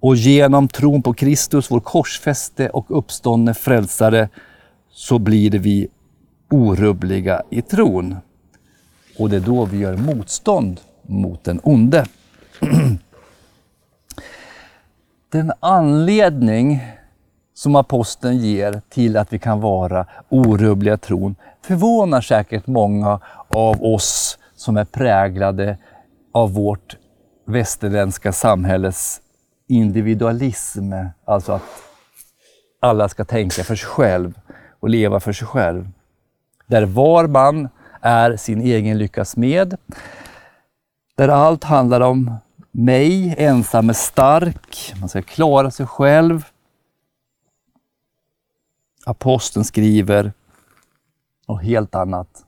Och 0.00 0.16
genom 0.16 0.68
tron 0.68 1.02
på 1.02 1.14
Kristus, 1.14 1.70
vår 1.70 1.80
korsfäste 1.80 2.68
och 2.68 2.98
uppståndne 2.98 3.54
frälsare, 3.54 4.28
så 4.94 5.18
blir 5.18 5.50
vi 5.50 5.88
orubbliga 6.50 7.42
i 7.50 7.62
tron. 7.62 8.16
Och 9.18 9.30
det 9.30 9.37
är 9.37 9.40
då 9.40 9.64
vi 9.64 9.78
gör 9.78 9.96
motstånd 9.96 10.80
mot 11.02 11.44
den 11.44 11.61
onde. 11.62 12.07
Den 15.33 15.52
anledning 15.61 16.80
som 17.54 17.76
aposteln 17.76 18.37
ger 18.37 18.80
till 18.88 19.16
att 19.16 19.33
vi 19.33 19.38
kan 19.38 19.61
vara 19.61 20.07
orubbliga 20.28 20.96
tron 20.96 21.37
förvånar 21.62 22.20
säkert 22.20 22.66
många 22.66 23.20
av 23.48 23.85
oss 23.85 24.38
som 24.57 24.76
är 24.76 24.85
präglade 24.85 25.78
av 26.33 26.52
vårt 26.52 26.96
västerländska 27.46 28.33
samhälles 28.33 29.20
individualism. 29.68 30.92
Alltså 31.24 31.52
att 31.52 31.62
alla 32.80 33.09
ska 33.09 33.24
tänka 33.24 33.64
för 33.64 33.76
sig 33.76 33.88
själv 33.88 34.35
och 34.85 34.90
leva 34.90 35.20
för 35.20 35.33
sig 35.33 35.47
själv. 35.47 35.88
Där 36.66 36.85
var 36.85 37.27
man 37.27 37.68
är 38.01 38.37
sin 38.37 38.61
egen 38.61 38.99
lyckas 38.99 39.37
med. 39.37 39.77
Där 41.14 41.29
allt 41.29 41.64
handlar 41.64 42.01
om 42.01 42.35
mig, 42.70 43.35
ensam 43.38 43.88
är 43.90 43.92
stark, 43.92 44.94
man 45.01 45.09
ska 45.09 45.23
klara 45.23 45.70
sig 45.70 45.87
själv. 45.87 46.44
Aposteln 49.07 49.64
skriver 49.64 50.33
något 51.49 51.62
helt 51.62 51.94
annat. 51.94 52.44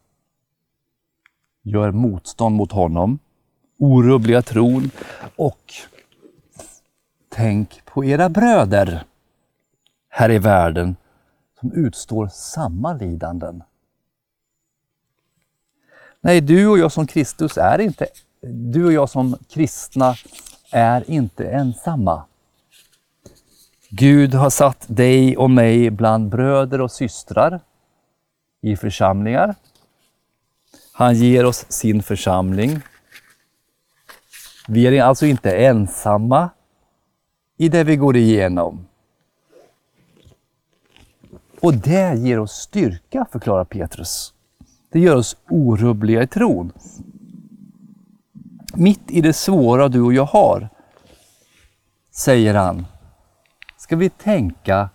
Gör 1.62 1.90
motstånd 1.90 2.56
mot 2.56 2.72
honom, 2.72 3.18
orubbliga 3.78 4.42
tron 4.42 4.90
och 5.36 5.74
tänk 7.28 7.84
på 7.84 8.04
era 8.04 8.28
bröder 8.28 9.04
här 10.08 10.30
i 10.30 10.38
världen 10.38 10.96
som 11.70 11.84
utstår 11.84 12.28
samma 12.28 12.92
lidanden. 12.92 13.62
Nej, 16.20 16.40
du 16.40 16.66
och 16.66 16.78
jag 16.78 16.92
som 16.92 17.06
Kristus 17.06 17.56
är 17.56 17.78
inte 17.78 18.06
du 18.40 18.84
och 18.84 18.92
jag 18.92 19.10
som 19.10 19.36
kristna 19.48 20.14
är 20.72 21.10
inte 21.10 21.48
ensamma. 21.48 22.24
Gud 23.88 24.34
har 24.34 24.50
satt 24.50 24.84
dig 24.88 25.36
och 25.36 25.50
mig 25.50 25.90
bland 25.90 26.30
bröder 26.30 26.80
och 26.80 26.90
systrar 26.90 27.60
i 28.62 28.76
församlingar. 28.76 29.54
Han 30.92 31.14
ger 31.14 31.44
oss 31.44 31.66
sin 31.68 32.02
församling. 32.02 32.80
Vi 34.68 34.86
är 34.86 35.02
alltså 35.02 35.26
inte 35.26 35.56
ensamma 35.56 36.50
i 37.56 37.68
det 37.68 37.84
vi 37.84 37.96
går 37.96 38.16
igenom. 38.16 38.85
Och 41.60 41.74
det 41.74 42.18
ger 42.18 42.38
oss 42.38 42.52
styrka, 42.52 43.26
förklarar 43.32 43.64
Petrus. 43.64 44.32
Det 44.92 45.00
gör 45.00 45.16
oss 45.16 45.36
orubbliga 45.48 46.22
i 46.22 46.26
tron 46.26 46.72
mitt 48.76 49.10
i 49.10 49.20
det 49.20 49.32
svåra 49.32 49.88
du 49.88 50.02
och 50.02 50.14
jag 50.14 50.24
har, 50.24 50.68
säger 52.10 52.54
han, 52.54 52.86
ska 53.76 53.96
vi 53.96 54.10
tänka 54.10 54.88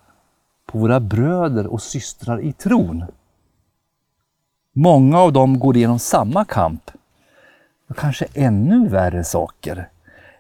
på 0.65 0.78
våra 0.78 1.00
bröder 1.00 1.67
och 1.67 1.82
systrar 1.82 2.41
i 2.41 2.54
tron. 2.54 3.06
Många 4.74 5.19
av 5.19 5.34
dem 5.34 5.60
går 5.60 5.78
igenom 5.78 6.00
samma 6.00 6.45
kamp. 6.45 6.91
Och 7.89 7.97
kanske 7.97 8.26
ännu 8.34 8.88
värre 8.88 9.24
saker. 9.24 9.89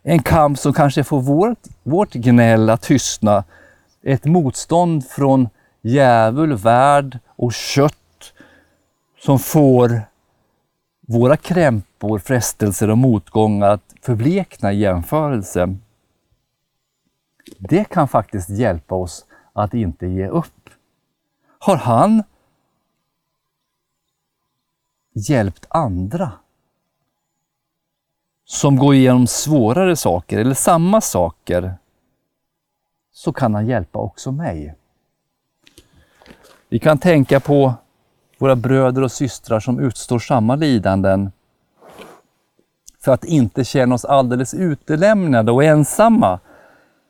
En 0.03 0.23
kamp 0.23 0.59
som 0.59 0.73
kanske 0.73 1.03
får 1.03 1.21
vårt, 1.21 1.59
vårt 1.83 2.13
gnäll 2.13 2.69
att 2.69 2.81
tystna. 2.81 3.43
Ett 4.03 4.25
motstånd 4.25 5.07
från 5.07 5.49
djävul, 5.81 6.53
värld 6.53 7.19
och 7.27 7.53
kött 7.53 8.33
som 9.19 9.39
får 9.39 10.01
våra 11.07 11.37
krämpor, 11.37 12.19
frestelser 12.19 12.89
och 12.89 12.97
motgångar 12.97 13.67
att 13.67 13.95
förblekna 14.01 14.73
i 14.73 14.79
jämförelse. 14.79 15.75
Det 17.57 17.83
kan 17.89 18.07
faktiskt 18.07 18.49
hjälpa 18.49 18.95
oss 18.95 19.25
att 19.53 19.73
inte 19.73 20.07
ge 20.07 20.27
upp. 20.27 20.69
Har 21.59 21.75
han 21.75 22.23
hjälpt 25.13 25.65
andra 25.69 26.31
som 28.45 28.75
går 28.75 28.95
igenom 28.95 29.27
svårare 29.27 29.95
saker 29.95 30.39
eller 30.39 30.53
samma 30.53 31.01
saker 31.01 31.73
så 33.11 33.33
kan 33.33 33.53
han 33.53 33.67
hjälpa 33.67 33.99
också 33.99 34.31
mig. 34.31 34.75
Vi 36.71 36.79
kan 36.79 36.97
tänka 36.97 37.39
på 37.39 37.73
våra 38.37 38.55
bröder 38.55 39.03
och 39.03 39.11
systrar 39.11 39.59
som 39.59 39.79
utstår 39.79 40.19
samma 40.19 40.55
lidanden 40.55 41.31
för 43.03 43.11
att 43.11 43.23
inte 43.23 43.63
känna 43.63 43.95
oss 43.95 44.05
alldeles 44.05 44.53
utelämnade 44.53 45.51
och 45.51 45.63
ensamma 45.63 46.39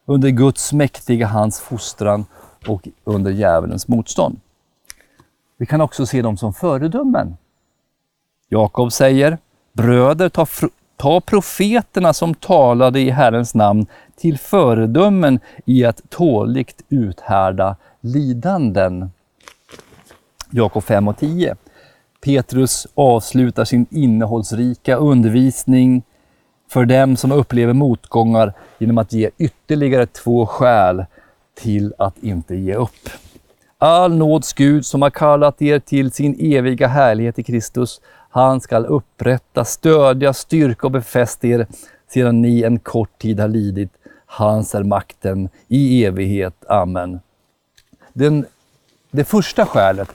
under 0.06 0.30
Guds 0.30 0.74
mäktiga 0.74 1.28
hands 1.28 1.60
fostran 1.60 2.26
och 2.68 2.88
under 3.04 3.32
djävulens 3.32 3.88
motstånd. 3.88 4.40
Vi 5.58 5.66
kan 5.66 5.82
också 5.82 6.06
se 6.06 6.22
dem 6.22 6.38
som 6.38 6.54
föredömen. 6.54 7.38
Jakob 8.50 8.92
säger, 8.92 9.38
bröder, 9.74 10.30
ta, 10.30 10.46
ta 10.98 11.22
profeterna 11.22 12.14
som 12.14 12.36
talade 12.36 13.00
i 13.00 13.10
Herrens 13.10 13.56
namn 13.56 13.86
till 14.16 14.38
föredömen 14.38 15.40
i 15.66 15.86
att 15.86 16.02
tåligt 16.10 16.84
uthärda 16.90 17.76
lidanden. 18.00 19.12
Jakob 20.54 20.84
5 20.84 21.08
och 21.08 21.18
10. 21.18 21.56
Petrus 22.22 22.88
avslutar 22.96 23.66
sin 23.66 23.86
innehållsrika 23.90 24.96
undervisning 24.96 26.04
för 26.70 26.86
dem 26.86 27.18
som 27.18 27.32
upplever 27.32 27.74
motgångar 27.74 28.54
genom 28.78 28.98
att 28.98 29.14
ge 29.14 29.30
ytterligare 29.38 30.06
två 30.06 30.46
skäl 30.46 31.06
till 31.56 31.94
att 31.98 32.18
inte 32.18 32.56
ge 32.56 32.76
upp. 32.76 33.10
All 33.78 34.16
nåds 34.16 34.54
Gud 34.54 34.86
som 34.86 35.02
har 35.02 35.10
kallat 35.10 35.62
er 35.62 35.80
till 35.80 36.12
sin 36.12 36.36
eviga 36.40 36.88
härlighet 36.88 37.40
i 37.40 37.44
Kristus, 37.44 38.02
han 38.30 38.62
skall 38.62 38.86
upprätta, 38.86 39.66
stödja, 39.66 40.34
styrka 40.34 40.88
och 40.88 40.92
befästa 40.92 41.48
er 41.48 41.68
sedan 42.14 42.42
ni 42.42 42.64
en 42.64 42.80
kort 42.80 43.20
tid 43.20 43.40
har 43.40 43.48
lidit. 43.48 43.92
Hans 44.26 44.76
är 44.76 44.84
makten 44.84 45.50
i 45.68 46.06
evighet. 46.06 46.66
Amen. 46.70 47.20
Den, 48.14 48.46
det 49.12 49.24
första 49.24 49.66
skälet 49.66 50.10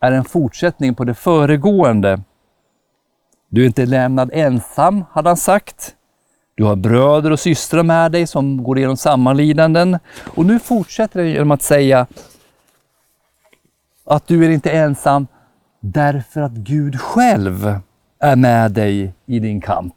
är 0.00 0.12
en 0.12 0.24
fortsättning 0.24 0.94
på 0.94 1.04
det 1.04 1.14
föregående. 1.14 2.20
Du 3.48 3.62
är 3.62 3.66
inte 3.66 3.86
lämnad 3.86 4.30
ensam, 4.32 5.04
hade 5.10 5.28
han 5.28 5.36
sagt. 5.36 5.94
Du 6.54 6.64
har 6.64 6.76
bröder 6.76 7.30
och 7.30 7.40
systrar 7.40 7.82
med 7.82 8.12
dig 8.12 8.26
som 8.26 8.62
går 8.62 8.78
igenom 8.78 8.96
samma 8.96 9.32
lidanden. 9.32 9.98
Och 10.36 10.46
nu 10.46 10.58
fortsätter 10.58 11.22
det 11.22 11.28
genom 11.28 11.50
att 11.50 11.62
säga 11.62 12.06
att 14.04 14.26
du 14.26 14.44
är 14.44 14.48
inte 14.48 14.70
ensam 14.70 15.26
därför 15.80 16.40
att 16.40 16.52
Gud 16.52 17.00
själv 17.00 17.80
är 18.18 18.36
med 18.36 18.72
dig 18.72 19.14
i 19.26 19.38
din 19.38 19.60
kamp. 19.60 19.94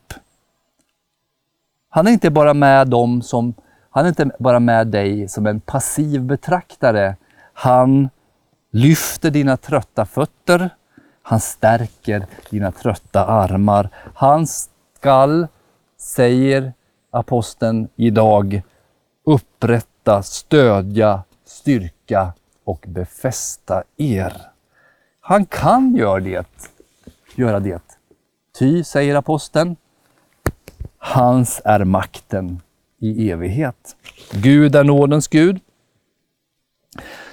Han 1.90 2.08
är 2.08 2.12
inte 2.12 2.30
bara 2.30 2.54
med 2.54 2.88
dem 2.88 3.22
som, 3.22 3.54
han 3.90 4.06
är 4.06 4.10
inte 4.10 4.30
bara 4.40 4.60
med 4.60 4.88
dig 4.88 5.28
som 5.28 5.48
en 5.48 5.60
passiv 5.60 6.22
betraktare. 6.22 7.16
Han 7.54 8.10
lyfter 8.71 9.31
dina 9.31 9.57
trötta 9.57 10.05
fötter. 10.05 10.69
Han 11.21 11.39
stärker 11.39 12.25
dina 12.49 12.71
trötta 12.71 13.25
armar. 13.25 13.89
Han 14.15 14.47
skall, 14.47 15.47
säger 15.97 16.73
aposteln 17.12 17.88
idag, 17.95 18.62
upprätta, 19.25 20.23
stödja, 20.23 21.23
styrka 21.45 22.34
och 22.63 22.86
befästa 22.88 23.84
er. 23.97 24.41
Han 25.19 25.45
kan 25.45 25.95
göra 25.95 26.19
det. 26.19 26.47
Göra 27.36 27.60
det. 27.60 27.81
Ty, 28.60 28.84
säger 28.84 29.15
aposteln, 29.15 29.75
hans 30.97 31.62
är 31.65 31.84
makten 31.84 32.62
i 32.99 33.31
evighet. 33.31 33.95
Gud 34.31 34.75
är 34.75 34.84
nådens 34.84 35.27
Gud. 35.27 35.60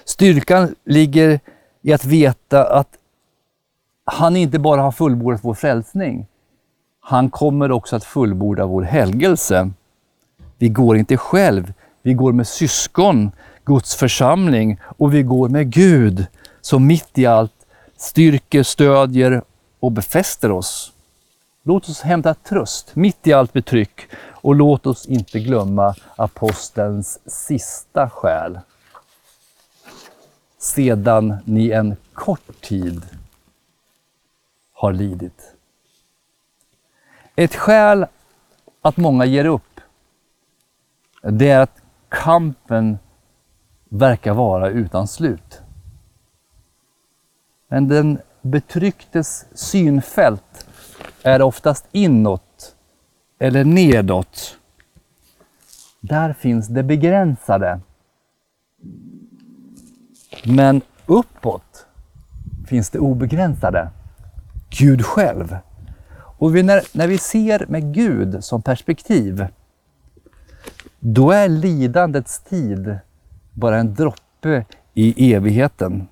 Styrkan 0.09 0.75
ligger 0.85 1.41
i 1.83 1.93
att 1.93 2.05
veta 2.05 2.65
att 2.65 2.89
han 4.05 4.37
inte 4.37 4.59
bara 4.59 4.83
har 4.83 4.93
fullbordat 4.93 5.41
vår 5.45 5.55
frälsning. 5.55 6.27
Han 7.01 7.31
kommer 7.31 7.73
också 7.73 7.97
att 7.97 8.05
fullborda 8.05 8.67
vår 8.67 8.83
helgelse. 8.83 9.71
Vi 10.59 10.69
går 10.69 10.97
inte 10.97 11.17
själv, 11.17 11.73
vi 12.03 12.15
går 12.15 12.33
med 12.33 12.47
syskon, 12.47 13.31
Guds 13.65 13.95
församling 13.95 14.81
och 14.83 15.15
vi 15.15 15.23
går 15.23 15.49
med 15.49 15.71
Gud 15.71 16.27
som 16.61 16.87
mitt 16.87 17.19
i 17.19 17.27
allt 17.27 17.67
styrker, 17.97 18.63
stödjer 18.63 19.43
och 19.81 19.93
befäster 19.93 20.51
oss. 20.51 20.93
Låt 21.63 21.89
oss 21.89 22.01
hämta 22.01 22.35
tröst 22.35 22.97
mitt 22.97 23.27
i 23.27 23.33
allt 23.33 23.53
betryck 23.53 24.01
och 24.31 24.55
låt 24.55 24.87
oss 24.87 25.07
inte 25.07 25.39
glömma 25.39 25.95
apostelns 26.17 27.19
sista 27.27 28.11
skäl. 28.11 28.59
Sedan 30.59 31.37
ni 31.45 31.71
en 31.71 31.97
kort 32.13 32.61
tid 32.61 33.03
har 34.73 34.93
lidit. 34.93 35.55
Ett 37.37 37.55
skäl 37.55 38.07
att 38.83 38.97
många 38.97 39.25
ger 39.25 39.45
upp, 39.45 39.81
det 41.23 41.51
är 41.51 41.61
att 41.61 41.83
kampen 42.09 42.99
verkar 43.89 44.35
vara 44.35 44.69
utan 44.69 45.09
slut. 45.09 45.61
Men 47.69 47.89
den 47.89 48.19
betrycktes 48.43 49.47
synfält 49.55 50.69
är 51.23 51.43
oftast 51.43 51.87
inåt 51.93 52.77
eller 53.39 53.65
nedåt. 53.65 54.59
Där 56.01 56.33
finns 56.33 56.69
det 56.69 56.83
begränsade. 56.83 57.81
Men 60.45 60.81
uppåt 61.07 61.87
finns 62.67 62.91
det 62.91 62.99
obegränsade. 62.99 63.91
Gud 64.71 65.05
själv. 65.05 65.57
Och 66.39 66.57
vi, 66.57 66.63
när, 66.63 66.83
när 66.93 67.09
vi 67.09 67.19
ser 67.19 67.67
med 67.69 67.95
Gud 67.95 68.45
som 68.45 68.63
perspektiv, 68.63 69.47
då 71.01 71.31
är 71.31 71.49
lidandets 71.49 72.41
tid 72.41 72.99
bara 73.53 73.79
en 73.79 73.95
droppe 73.95 74.65
i 74.95 75.35
evigheten. 75.35 76.09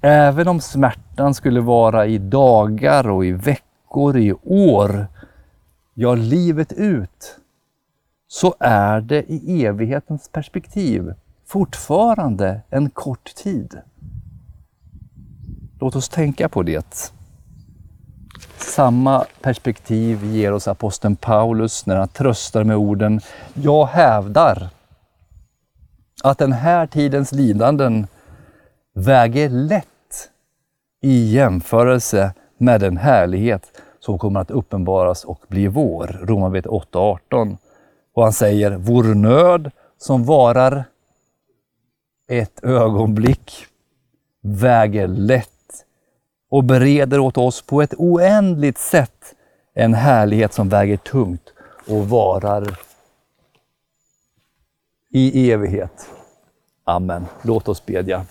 Även 0.00 0.48
om 0.48 0.60
smärtan 0.60 1.34
skulle 1.34 1.60
vara 1.60 2.06
i 2.06 2.18
dagar 2.18 3.10
och 3.10 3.24
i 3.24 3.32
veckor, 3.32 4.16
i 4.16 4.32
år, 4.42 5.06
ja, 5.94 6.14
livet 6.14 6.72
ut, 6.72 7.36
så 8.28 8.54
är 8.60 9.00
det 9.00 9.32
i 9.32 9.64
evighetens 9.64 10.28
perspektiv 10.28 11.14
fortfarande 11.50 12.60
en 12.70 12.90
kort 12.90 13.34
tid. 13.34 13.78
Låt 15.80 15.96
oss 15.96 16.08
tänka 16.08 16.48
på 16.48 16.62
det. 16.62 17.12
Samma 18.56 19.24
perspektiv 19.40 20.24
ger 20.24 20.52
oss 20.52 20.68
aposteln 20.68 21.16
Paulus 21.16 21.86
när 21.86 21.96
han 21.96 22.08
tröstar 22.08 22.64
med 22.64 22.76
orden 22.76 23.20
Jag 23.54 23.86
hävdar 23.86 24.68
att 26.22 26.38
den 26.38 26.52
här 26.52 26.86
tidens 26.86 27.32
lidanden 27.32 28.06
väger 28.94 29.48
lätt 29.48 29.86
i 31.02 31.34
jämförelse 31.34 32.32
med 32.58 32.80
den 32.80 32.96
härlighet 32.96 33.80
som 34.00 34.18
kommer 34.18 34.40
att 34.40 34.50
uppenbaras 34.50 35.24
och 35.24 35.44
bli 35.48 35.68
vår. 35.68 36.20
Romarbrevet 36.22 36.66
8.18. 36.66 37.56
Och 38.14 38.22
han 38.22 38.32
säger, 38.32 38.70
vår 38.70 39.04
nöd 39.14 39.70
som 39.98 40.24
varar 40.24 40.84
ett 42.30 42.64
ögonblick 42.64 43.66
väger 44.40 45.08
lätt 45.08 45.84
och 46.50 46.64
bereder 46.64 47.18
åt 47.18 47.38
oss 47.38 47.62
på 47.62 47.82
ett 47.82 47.94
oändligt 47.94 48.78
sätt 48.78 49.34
en 49.74 49.94
härlighet 49.94 50.52
som 50.52 50.68
väger 50.68 50.96
tungt 50.96 51.52
och 51.88 52.08
varar 52.08 52.78
i 55.10 55.50
evighet. 55.50 56.10
Amen. 56.84 57.26
Låt 57.42 57.68
oss 57.68 57.86
bedja. 57.86 58.26